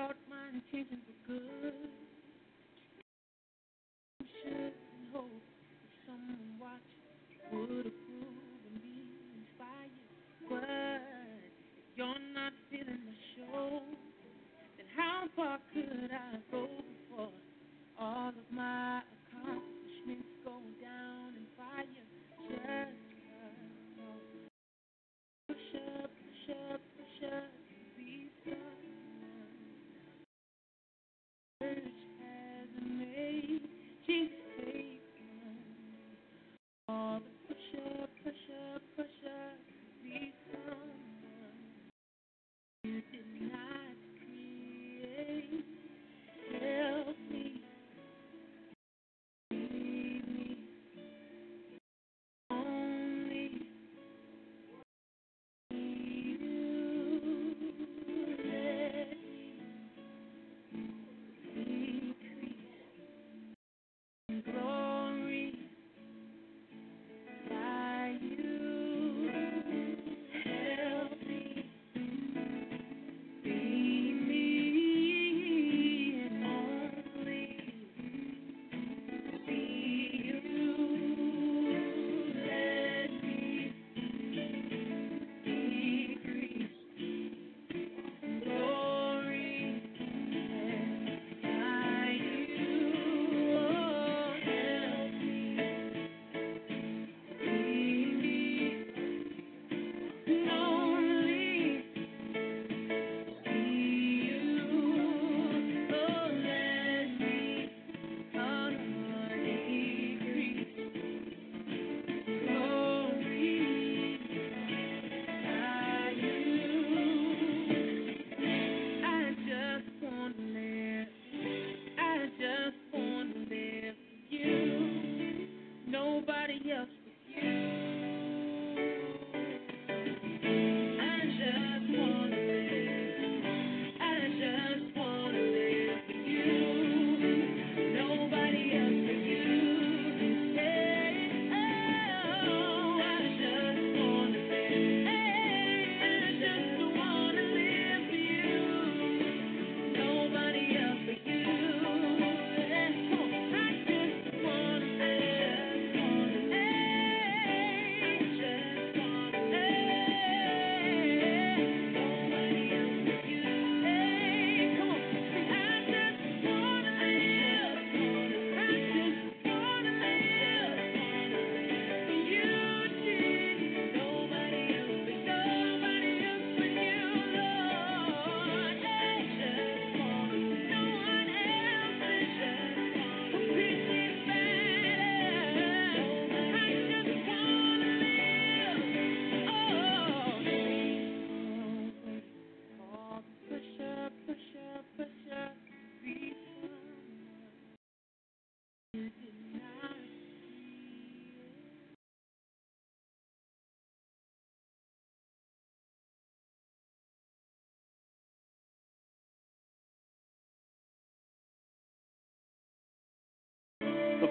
Thought 0.00 0.16
my 0.30 0.48
intentions 0.48 1.04
were 1.08 1.34
good. 1.36 1.74
I 4.22 4.26
Should 4.42 4.74
hope 5.12 5.30
that 5.30 5.92
someone 6.06 6.60
watching 6.60 7.52
would 7.52 7.86
approve 7.86 8.64
and 8.68 8.82
be 8.82 9.04
inspired. 9.36 9.92
But 10.50 10.64
if 11.78 11.96
you're 11.96 12.24
not 12.34 12.52
feeling 12.70 13.02
the 13.06 13.18
show, 13.36 13.82
then 14.78 14.86
how 14.96 15.24
far 15.36 15.58
could 15.74 16.10
I 16.12 16.38
go 16.50 16.68
before 16.68 17.32
all 18.00 18.28
of 18.30 18.34
my 18.52 19.02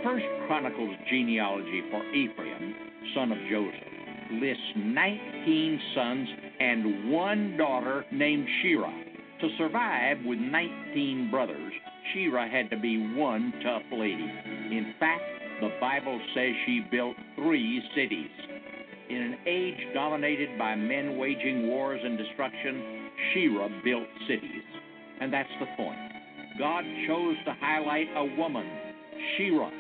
first 0.09 0.25
Chronicles 0.47 0.95
genealogy 1.07 1.83
for 1.91 2.03
Ephraim, 2.15 2.73
son 3.13 3.31
of 3.31 3.37
Joseph, 3.47 4.41
lists 4.41 4.63
19 4.75 5.81
sons 5.93 6.27
and 6.59 7.11
one 7.11 7.55
daughter 7.57 8.03
named 8.11 8.47
Shira. 8.61 8.91
To 9.41 9.49
survive 9.59 10.17
with 10.25 10.39
19 10.39 11.29
brothers, 11.29 11.73
Shira 12.11 12.49
had 12.49 12.71
to 12.71 12.79
be 12.79 13.13
one 13.15 13.53
tough 13.63 13.83
lady. 13.91 14.27
In 14.71 14.95
fact, 14.99 15.21
the 15.61 15.69
Bible 15.79 16.19
says 16.33 16.53
she 16.65 16.87
built 16.89 17.15
three 17.35 17.81
cities. 17.95 18.31
In 19.09 19.17
an 19.17 19.37
age 19.45 19.93
dominated 19.93 20.57
by 20.57 20.73
men 20.73 21.17
waging 21.17 21.67
wars 21.67 22.01
and 22.03 22.17
destruction, 22.17 23.11
Shira 23.33 23.69
built 23.83 24.07
cities. 24.27 24.63
And 25.21 25.31
that's 25.31 25.49
the 25.59 25.67
point. 25.77 25.99
God 26.57 26.83
chose 27.07 27.35
to 27.45 27.53
highlight 27.61 28.07
a 28.15 28.25
woman, 28.37 28.65
Shira, 29.37 29.71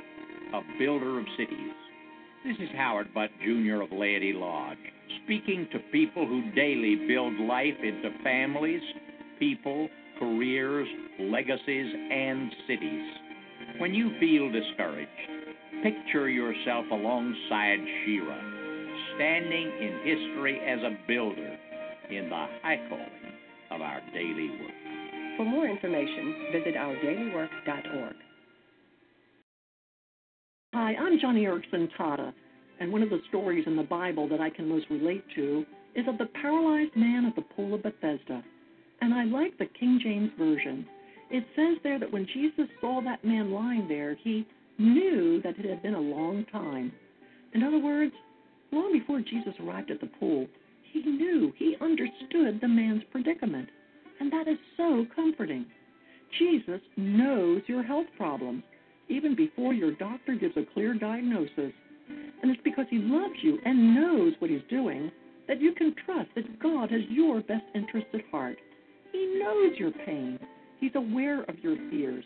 a 0.53 0.61
builder 0.79 1.19
of 1.19 1.25
cities. 1.37 1.73
This 2.43 2.55
is 2.59 2.69
Howard 2.75 3.13
Butt 3.13 3.29
Jr. 3.43 3.81
of 3.81 3.91
Laity 3.91 4.33
Lodge, 4.33 4.77
speaking 5.23 5.67
to 5.71 5.79
people 5.91 6.25
who 6.25 6.51
daily 6.55 7.07
build 7.07 7.33
life 7.41 7.77
into 7.83 8.09
families, 8.23 8.81
people, 9.37 9.89
careers, 10.17 10.87
legacies, 11.19 11.93
and 12.11 12.51
cities. 12.67 13.11
When 13.77 13.93
you 13.93 14.11
feel 14.19 14.51
discouraged, 14.51 15.09
picture 15.83 16.29
yourself 16.29 16.85
alongside 16.91 17.79
Shira, 18.05 18.41
standing 19.15 19.67
in 19.67 19.99
history 20.03 20.59
as 20.67 20.79
a 20.79 20.97
builder 21.07 21.57
in 22.09 22.29
the 22.29 22.45
high 22.63 22.79
calling 22.89 23.07
of 23.69 23.81
our 23.81 24.01
daily 24.13 24.49
work. 24.49 25.37
For 25.37 25.45
more 25.45 25.67
information, 25.67 26.51
visit 26.51 26.75
ourdailywork.org. 26.75 28.15
Hi, 30.71 30.93
I'm 30.93 31.17
Joni 31.17 31.45
Eareckson 31.45 31.89
Tada, 31.97 32.31
and 32.79 32.91
one 32.91 33.01
of 33.01 33.09
the 33.09 33.21
stories 33.27 33.63
in 33.65 33.75
the 33.75 33.81
Bible 33.81 34.29
that 34.29 34.39
I 34.39 34.51
can 34.51 34.69
most 34.69 34.85
relate 34.91 35.23
to 35.35 35.65
is 35.95 36.05
of 36.07 36.19
the 36.19 36.27
paralyzed 36.39 36.95
man 36.95 37.25
at 37.25 37.35
the 37.35 37.41
pool 37.41 37.73
of 37.73 37.81
Bethesda. 37.81 38.43
And 39.01 39.11
I 39.11 39.23
like 39.23 39.57
the 39.57 39.65
King 39.79 39.99
James 40.03 40.29
Version. 40.37 40.85
It 41.31 41.43
says 41.55 41.79
there 41.81 41.97
that 41.97 42.13
when 42.13 42.27
Jesus 42.35 42.67
saw 42.79 43.01
that 43.01 43.25
man 43.25 43.51
lying 43.51 43.87
there, 43.87 44.13
he 44.23 44.45
knew 44.77 45.41
that 45.41 45.57
it 45.57 45.67
had 45.67 45.81
been 45.81 45.95
a 45.95 45.99
long 45.99 46.45
time. 46.51 46.91
In 47.55 47.63
other 47.63 47.79
words, 47.79 48.13
long 48.71 48.93
before 48.93 49.21
Jesus 49.21 49.55
arrived 49.59 49.89
at 49.89 49.99
the 49.99 50.11
pool, 50.19 50.45
he 50.93 51.01
knew, 51.01 51.51
he 51.57 51.77
understood 51.81 52.61
the 52.61 52.67
man's 52.67 53.01
predicament. 53.11 53.69
And 54.19 54.31
that 54.31 54.47
is 54.47 54.59
so 54.77 55.07
comforting. 55.15 55.65
Jesus 56.37 56.81
knows 56.95 57.63
your 57.65 57.81
health 57.81 58.07
problems 58.17 58.61
even 59.09 59.35
before 59.35 59.73
your 59.73 59.91
doctor 59.91 60.35
gives 60.35 60.55
a 60.57 60.65
clear 60.73 60.93
diagnosis. 60.93 61.73
And 62.41 62.51
it's 62.51 62.61
because 62.63 62.85
he 62.89 62.99
loves 62.99 63.35
you 63.41 63.59
and 63.65 63.95
knows 63.95 64.33
what 64.39 64.49
he's 64.49 64.61
doing 64.69 65.11
that 65.47 65.61
you 65.61 65.73
can 65.73 65.95
trust 66.05 66.29
that 66.35 66.59
God 66.59 66.91
has 66.91 67.01
your 67.09 67.41
best 67.41 67.65
interest 67.73 68.07
at 68.13 68.21
heart. 68.31 68.57
He 69.11 69.39
knows 69.43 69.77
your 69.77 69.91
pain. 69.91 70.39
He's 70.79 70.95
aware 70.95 71.43
of 71.43 71.59
your 71.59 71.75
fears. 71.89 72.23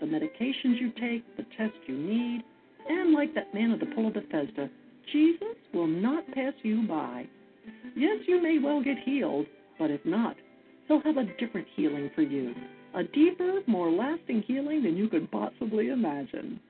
The 0.00 0.06
medications 0.06 0.80
you 0.80 0.92
take, 1.00 1.24
the 1.36 1.46
tests 1.56 1.78
you 1.86 1.96
need, 1.96 2.42
and 2.88 3.14
like 3.14 3.34
that 3.34 3.54
man 3.54 3.72
at 3.72 3.80
the 3.80 3.94
pool 3.94 4.08
of 4.08 4.14
Bethesda, 4.14 4.68
Jesus 5.12 5.56
will 5.72 5.86
not 5.86 6.26
pass 6.32 6.52
you 6.62 6.86
by. 6.86 7.26
Yes, 7.96 8.18
you 8.26 8.42
may 8.42 8.58
well 8.58 8.82
get 8.82 8.98
healed, 9.04 9.46
but 9.78 9.90
if 9.90 10.04
not, 10.04 10.36
he'll 10.86 11.00
have 11.02 11.16
a 11.16 11.24
different 11.38 11.66
healing 11.74 12.10
for 12.14 12.22
you. 12.22 12.54
A 12.94 13.02
deeper, 13.04 13.60
more 13.66 13.90
lasting 13.90 14.42
healing 14.42 14.82
than 14.82 14.96
you 14.96 15.08
could 15.08 15.30
possibly 15.30 15.88
imagine. 15.88 16.60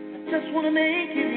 I 0.10 0.32
just 0.32 0.54
wanna 0.54 0.72
make 0.72 1.12
it. 1.12 1.29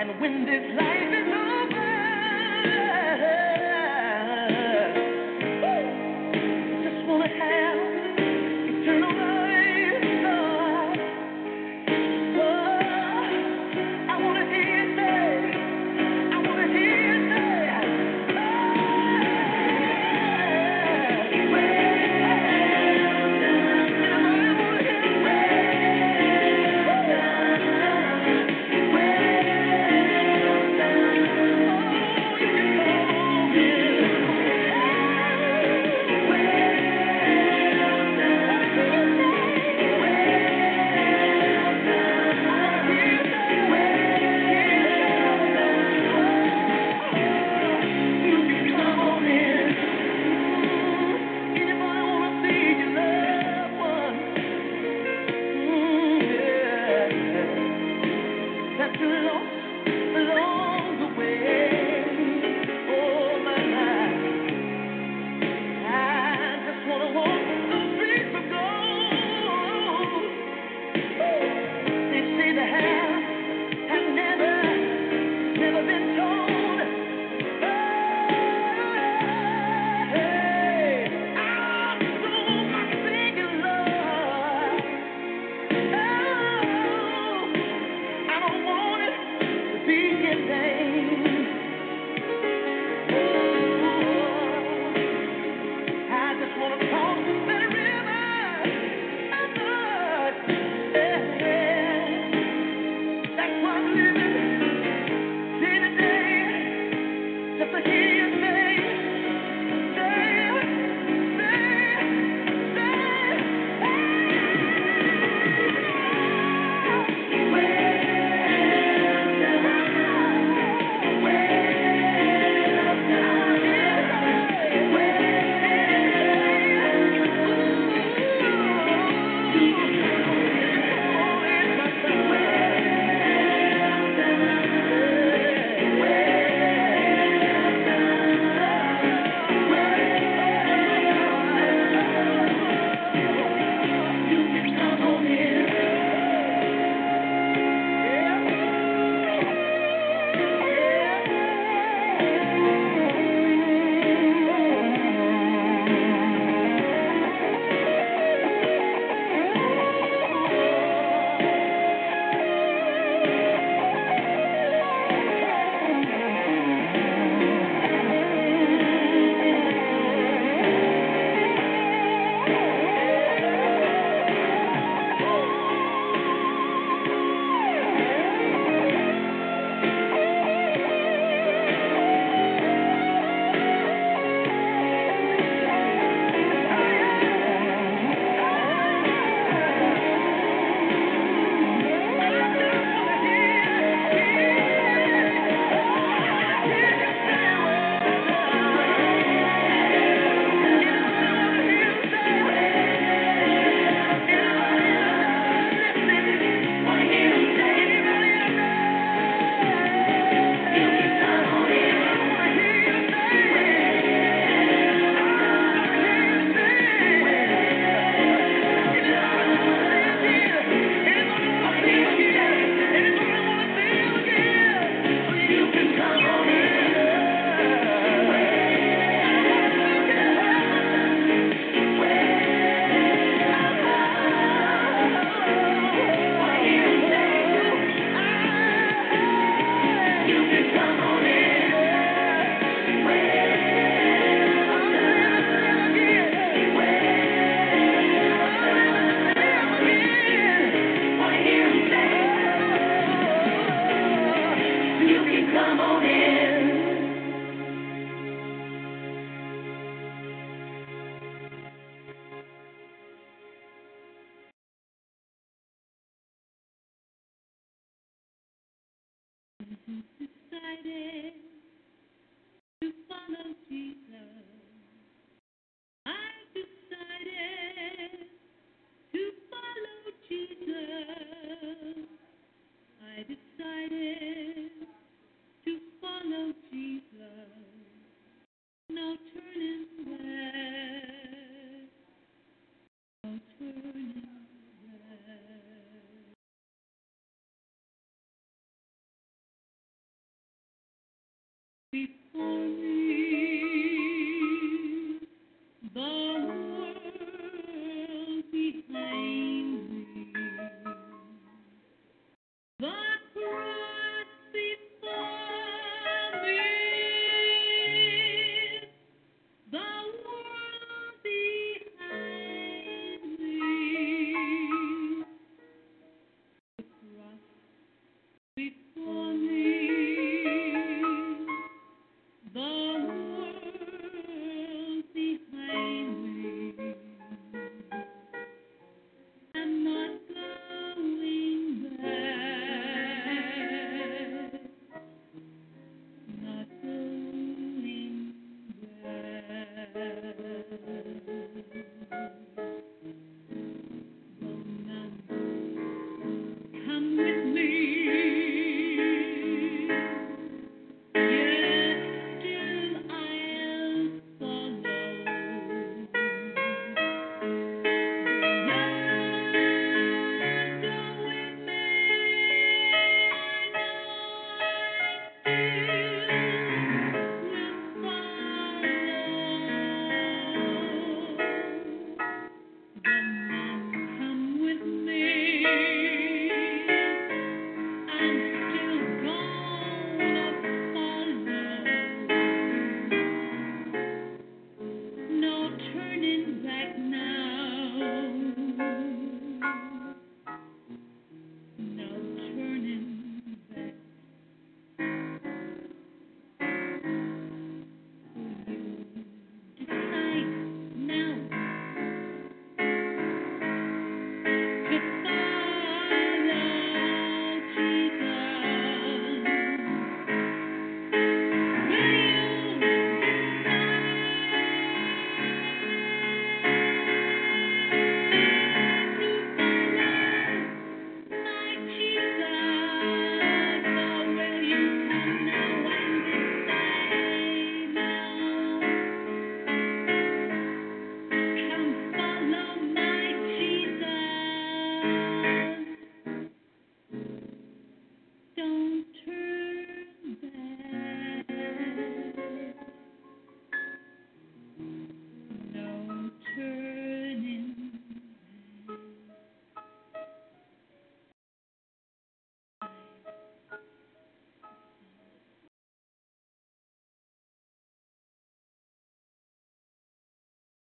and 0.00 0.18
win 0.18 0.46
this 0.46 0.64
life 0.78 1.19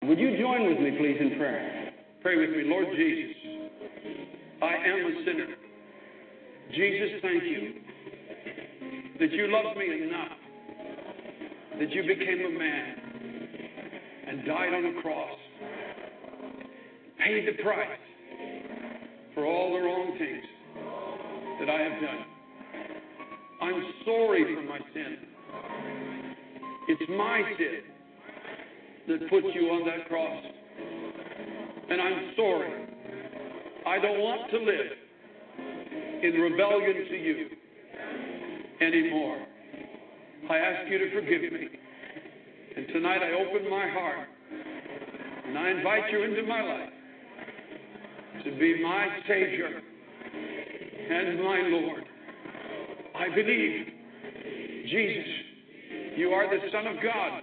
Would 0.07 0.19
you 0.19 0.37
join 0.37 0.67
with 0.67 0.79
me, 0.79 0.97
please, 0.97 1.17
in 1.21 1.37
prayer? 1.37 1.93
Pray 2.21 2.35
with 2.35 2.49
me. 2.49 2.63
Lord 2.65 2.87
Jesus, 2.93 3.35
I 4.61 4.75
am 4.75 5.05
a 5.05 5.25
sinner. 5.25 5.47
Jesus, 6.75 7.19
thank 7.21 7.43
you 7.43 7.73
that 9.19 9.31
you 9.31 9.47
loved 9.47 9.77
me 9.77 10.03
enough, 10.03 10.37
that 11.79 11.89
you 11.91 12.03
became 12.03 12.45
a 12.45 12.59
man 12.59 12.95
and 14.27 14.45
died 14.45 14.73
on 14.73 14.97
a 14.97 15.01
cross, 15.01 15.39
paid 17.23 17.47
the 17.47 17.63
price 17.63 17.87
for 19.33 19.45
all 19.45 19.71
the 19.71 19.79
wrong 19.79 20.17
things 20.17 20.43
that 21.61 21.69
I 21.69 21.81
have 21.81 22.01
done. 22.01 22.25
I'm 23.61 23.83
sorry 24.03 24.53
for 24.53 24.63
my 24.63 24.79
sin. 24.93 25.17
It's 26.89 27.09
my 27.09 27.41
sin 27.57 27.92
that 29.07 29.29
put 29.29 29.43
you 29.53 29.69
on 29.69 29.85
that 29.85 30.07
cross. 30.07 30.43
And 31.89 32.01
I'm 32.01 32.33
sorry. 32.35 32.87
I 33.85 33.99
don't 33.99 34.19
want 34.19 34.49
to 34.51 34.57
live 34.57 34.91
in 36.23 36.39
rebellion 36.39 37.05
to 37.09 37.15
you 37.15 37.49
anymore. 38.81 39.45
I 40.49 40.57
ask 40.57 40.89
you 40.89 40.97
to 40.99 41.13
forgive 41.13 41.41
me. 41.41 41.67
And 42.75 42.87
tonight 42.87 43.19
I 43.21 43.31
open 43.33 43.69
my 43.69 43.89
heart 43.89 44.27
and 45.47 45.57
I 45.57 45.69
invite 45.69 46.11
you 46.11 46.23
into 46.23 46.43
my 46.43 46.61
life 46.61 46.89
to 48.45 48.51
be 48.57 48.81
my 48.81 49.07
Savior 49.27 49.69
and 51.09 51.39
my 51.43 51.61
Lord. 51.67 52.03
I 53.15 53.35
believe, 53.35 53.85
Jesus, 54.89 55.27
you 56.15 56.29
are 56.29 56.49
the 56.49 56.61
Son 56.71 56.87
of 56.87 56.95
God. 57.03 57.42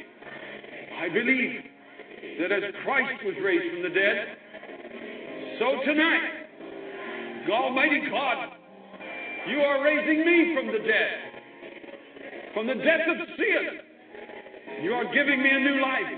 I 1.01 1.09
believe 1.09 1.65
that 2.39 2.51
as 2.51 2.61
Christ 2.85 3.25
was 3.25 3.33
raised 3.43 3.73
from 3.73 3.81
the 3.81 3.89
dead, 3.89 4.37
so 5.57 5.81
tonight, 5.83 7.49
Almighty 7.49 8.01
God, 8.07 8.49
you 9.49 9.61
are 9.61 9.83
raising 9.83 10.23
me 10.23 10.53
from 10.53 10.67
the 10.67 10.77
dead, 10.77 12.53
from 12.53 12.67
the 12.67 12.75
death 12.75 13.01
of 13.09 13.17
sin. 13.35 13.81
You 14.83 14.93
are 14.93 15.05
giving 15.11 15.41
me 15.41 15.49
a 15.49 15.59
new 15.59 15.81
life, 15.81 16.13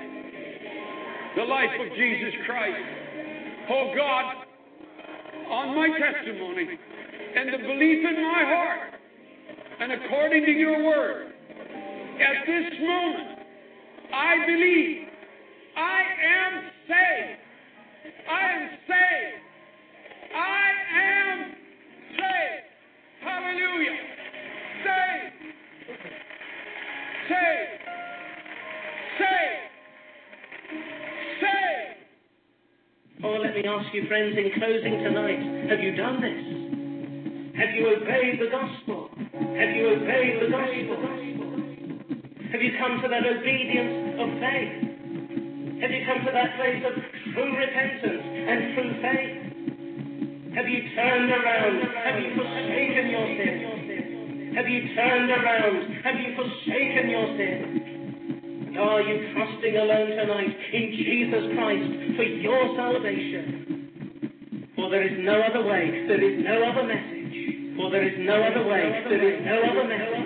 the 1.37 1.43
life 1.43 1.71
of 1.79 1.87
Jesus 1.95 2.33
Christ. 2.45 2.83
Oh 3.69 3.93
God, 3.95 4.35
on 5.49 5.77
my 5.77 5.97
testimony 5.97 6.67
and 7.37 7.53
the 7.53 7.57
belief 7.57 8.03
in 8.03 8.21
my 8.21 8.43
heart, 8.51 8.99
and 9.79 9.93
according 9.93 10.43
to 10.43 10.51
your 10.51 10.83
word, 10.83 11.31
at 12.19 12.45
this 12.45 12.79
moment, 12.81 13.32
I 14.13 14.45
believe 14.45 15.07
I 15.75 16.01
am 16.23 16.69
saved. 16.87 17.39
I 18.29 18.45
am 18.53 18.69
saved. 18.87 19.41
I 20.35 20.69
am 21.01 21.53
saved. 22.13 22.65
Hallelujah. 23.23 23.97
Saved. 24.85 25.33
Saved. 27.27 27.81
Saved. 29.17 29.65
Saved. 31.41 33.25
Oh, 33.25 33.37
let 33.41 33.55
me 33.55 33.63
ask 33.65 33.93
you, 33.95 34.07
friends, 34.07 34.37
in 34.37 34.51
closing 34.59 35.03
tonight, 35.03 35.69
have 35.71 35.79
you 35.79 35.95
done 35.95 36.21
this? 36.21 37.57
Have 37.59 37.73
you 37.73 37.97
obeyed 37.97 38.39
the 38.39 38.51
gospel? 38.51 39.09
Have 39.17 39.75
you 39.75 39.89
obeyed 39.89 40.39
the 40.39 40.51
gospel? 40.51 41.32
Have 42.53 42.61
you 42.61 42.77
come 42.77 43.01
to 43.01 43.07
that 43.09 43.25
obedience 43.25 44.13
of 44.21 44.29
faith? 44.37 45.81
Have 45.81 45.89
you 45.89 46.05
come 46.05 46.21
to 46.21 46.31
that 46.37 46.53
place 46.53 46.85
of 46.85 46.93
true 47.33 47.49
repentance 47.49 48.21
and 48.21 48.59
true 48.77 48.93
faith? 49.01 50.53
Have 50.53 50.69
you 50.69 50.85
turned 50.93 51.33
around? 51.33 51.81
Have 51.81 52.21
you 52.21 52.29
forsaken 52.37 53.09
your 53.09 53.25
sin? 53.25 54.53
Have 54.53 54.69
you 54.69 54.85
turned 54.93 55.31
around? 55.33 55.97
Have 56.05 56.13
you 56.21 56.37
forsaken 56.37 57.09
your 57.09 57.25
sin? 57.41 58.77
Are 58.77 59.01
you 59.01 59.33
trusting 59.33 59.75
alone 59.75 60.13
tonight 60.13 60.53
in 60.73 60.93
Jesus 60.93 61.57
Christ 61.57 61.89
for 62.15 62.23
your 62.37 62.75
salvation? 62.77 64.69
For 64.75 64.91
there 64.91 65.01
is 65.01 65.17
no 65.25 65.41
other 65.41 65.65
way, 65.65 66.05
there 66.05 66.21
is 66.21 66.37
no 66.45 66.69
other 66.69 66.85
message. 66.85 67.33
For 67.81 67.89
there 67.89 68.05
is 68.07 68.13
no 68.21 68.37
other 68.45 68.69
way, 68.69 69.01
there 69.09 69.25
is 69.25 69.41
no 69.41 69.57
other 69.57 69.89
message. 69.89 70.22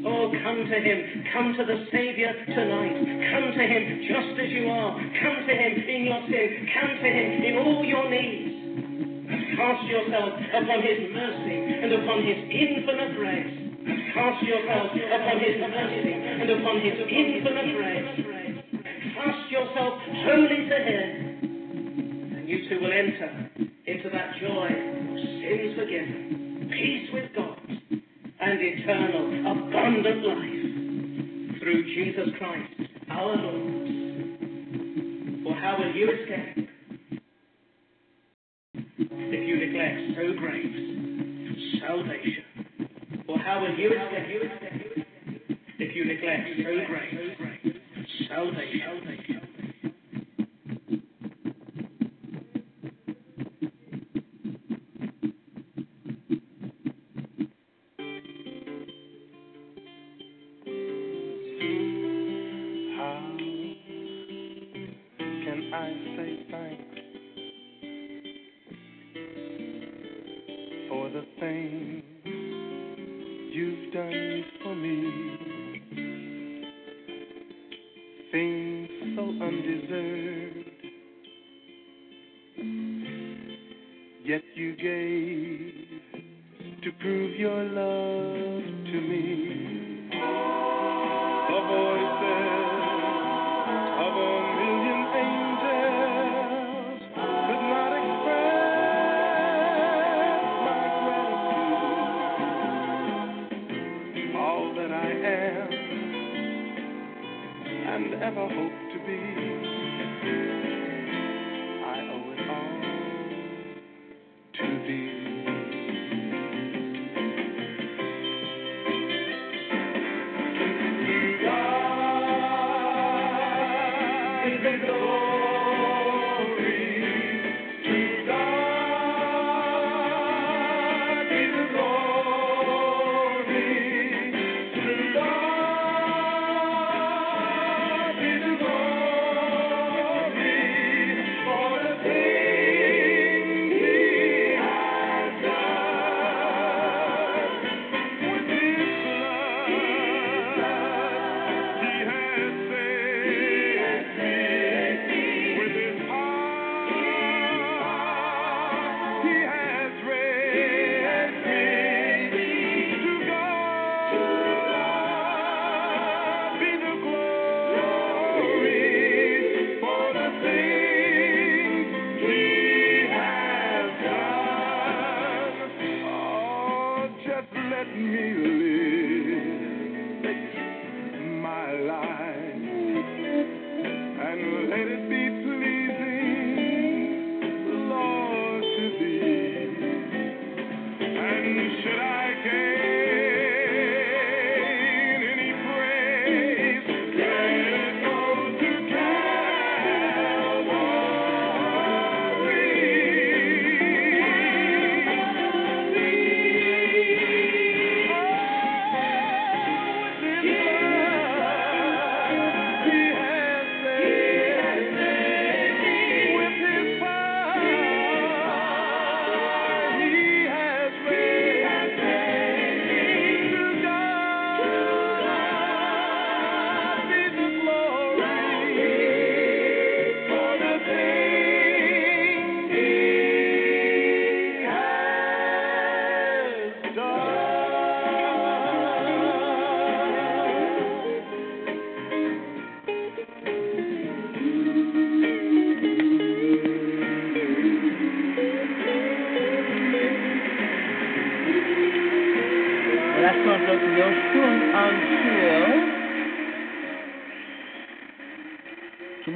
Oh, 0.00 0.32
come 0.32 0.64
to 0.64 0.78
Him. 0.80 1.24
Come 1.32 1.52
to 1.60 1.64
the 1.64 1.84
Savior 1.92 2.32
tonight. 2.32 2.96
Come 3.04 3.52
to 3.52 3.64
Him 3.68 3.82
just 4.08 4.32
as 4.40 4.48
you 4.48 4.64
are. 4.72 4.96
Come 4.96 5.38
to 5.44 5.52
Him 5.52 5.72
in 5.76 6.00
your 6.08 6.22
sin. 6.24 6.48
Come 6.72 6.92
to 7.04 7.08
Him 7.08 7.28
in 7.44 7.54
all 7.60 7.84
your 7.84 8.08
needs. 8.08 8.60
Cast 9.60 9.84
yourself 9.92 10.32
upon 10.56 10.80
His 10.80 11.04
mercy 11.12 11.56
and 11.84 11.92
upon 12.00 12.24
His 12.24 12.40
infinite 12.48 13.12
grace. 13.12 13.52
Cast 14.16 14.40
yourself 14.40 14.88
upon 14.88 15.36
His 15.36 15.56
mercy 15.68 16.12
and 16.16 16.48
upon 16.48 16.80
His 16.80 16.96
infinite 17.04 17.70
grace. 17.76 18.08
Cast 19.20 19.50
yourself 19.52 20.00
wholly 20.24 20.64
to 20.64 20.78
Him. 20.80 21.08
And 22.40 22.48
you 22.48 22.68
too 22.72 22.80
will 22.80 22.92
enter 22.92 23.50
into 23.84 24.08
that 24.08 24.32
joy 24.40 24.64
of 24.64 25.18
sins 25.44 25.76
forgiven, 25.76 26.70
peace 26.72 27.10
with 27.12 27.28
God 27.36 27.49
and 28.42 28.58
eternal, 28.58 29.52
abundant 29.52 30.24
life 30.24 31.60
through 31.60 31.82
Jesus 31.94 32.28
Christ, 32.38 32.90
our 33.10 33.36
Lord. 33.36 33.90
For 35.44 35.54
how 35.54 35.76
will 35.78 35.92
you 35.94 36.10
escape 36.10 36.68
if 38.74 39.48
you 39.48 39.56
neglect 39.56 40.00
so 40.16 40.32
great 40.38 40.72
salvation? 41.80 42.44
For 43.26 43.38
how 43.38 43.60
will 43.60 43.76
you 43.78 43.92
escape 43.92 45.06
if 45.78 45.94
you 45.94 46.04
neglect 46.06 46.48
so 46.56 46.70
great 46.88 47.76
salvation? 48.28 49.49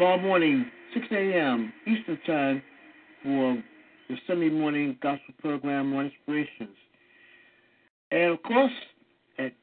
Tomorrow 0.05 0.21
morning, 0.21 0.67
6 0.93 1.07
a.m. 1.13 1.73
Eastern 1.87 2.19
Time 2.27 2.63
for 3.23 3.63
the 4.11 4.17
Sunday 4.27 4.51
morning 4.51 4.99
gospel 5.01 5.33
program 5.41 5.95
on 5.95 6.13
Inspirations. 6.13 6.77
And 8.11 8.33
of 8.33 8.43
course, 8.43 8.71
at 9.39 9.55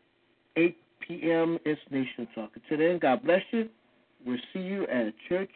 8 0.56 0.76
p.m. 1.08 1.60
it's 1.64 1.80
Nation 1.92 2.28
Talk. 2.34 2.50
Until 2.56 2.80
then, 2.80 2.98
God 2.98 3.24
bless 3.24 3.44
you. 3.52 3.70
We'll 4.26 4.40
see 4.52 4.62
you 4.62 4.88
at 4.88 5.06
a 5.06 5.14
church 5.30 5.52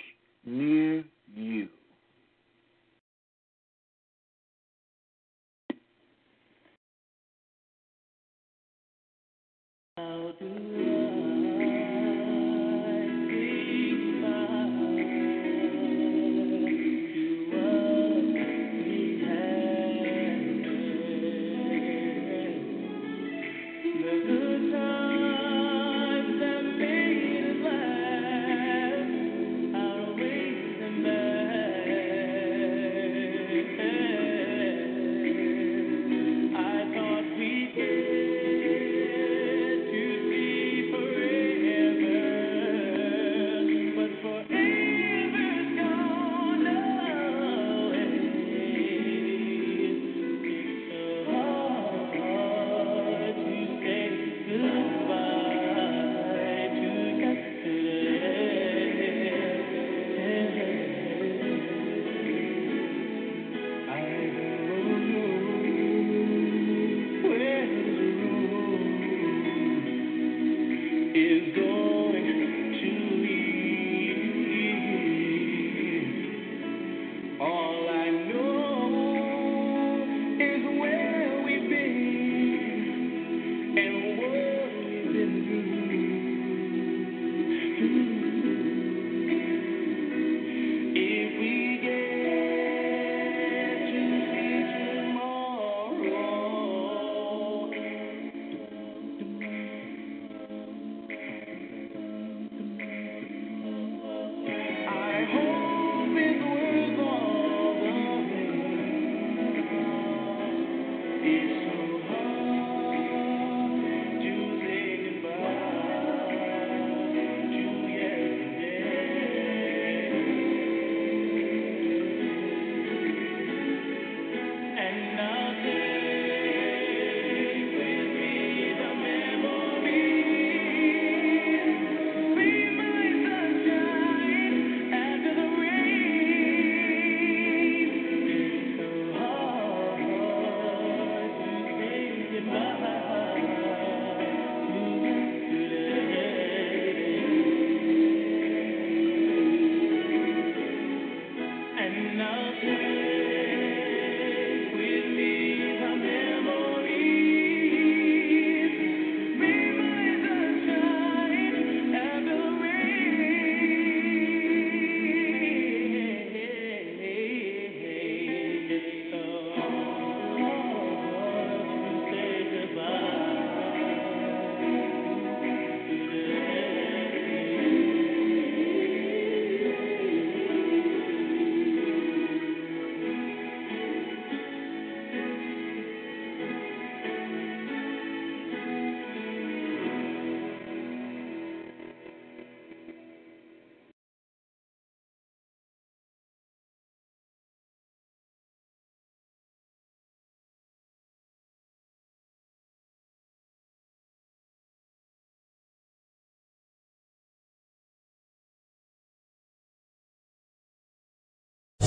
near 0.45 1.03
you. 1.33 1.67
How 9.97 10.31
do 10.39 10.64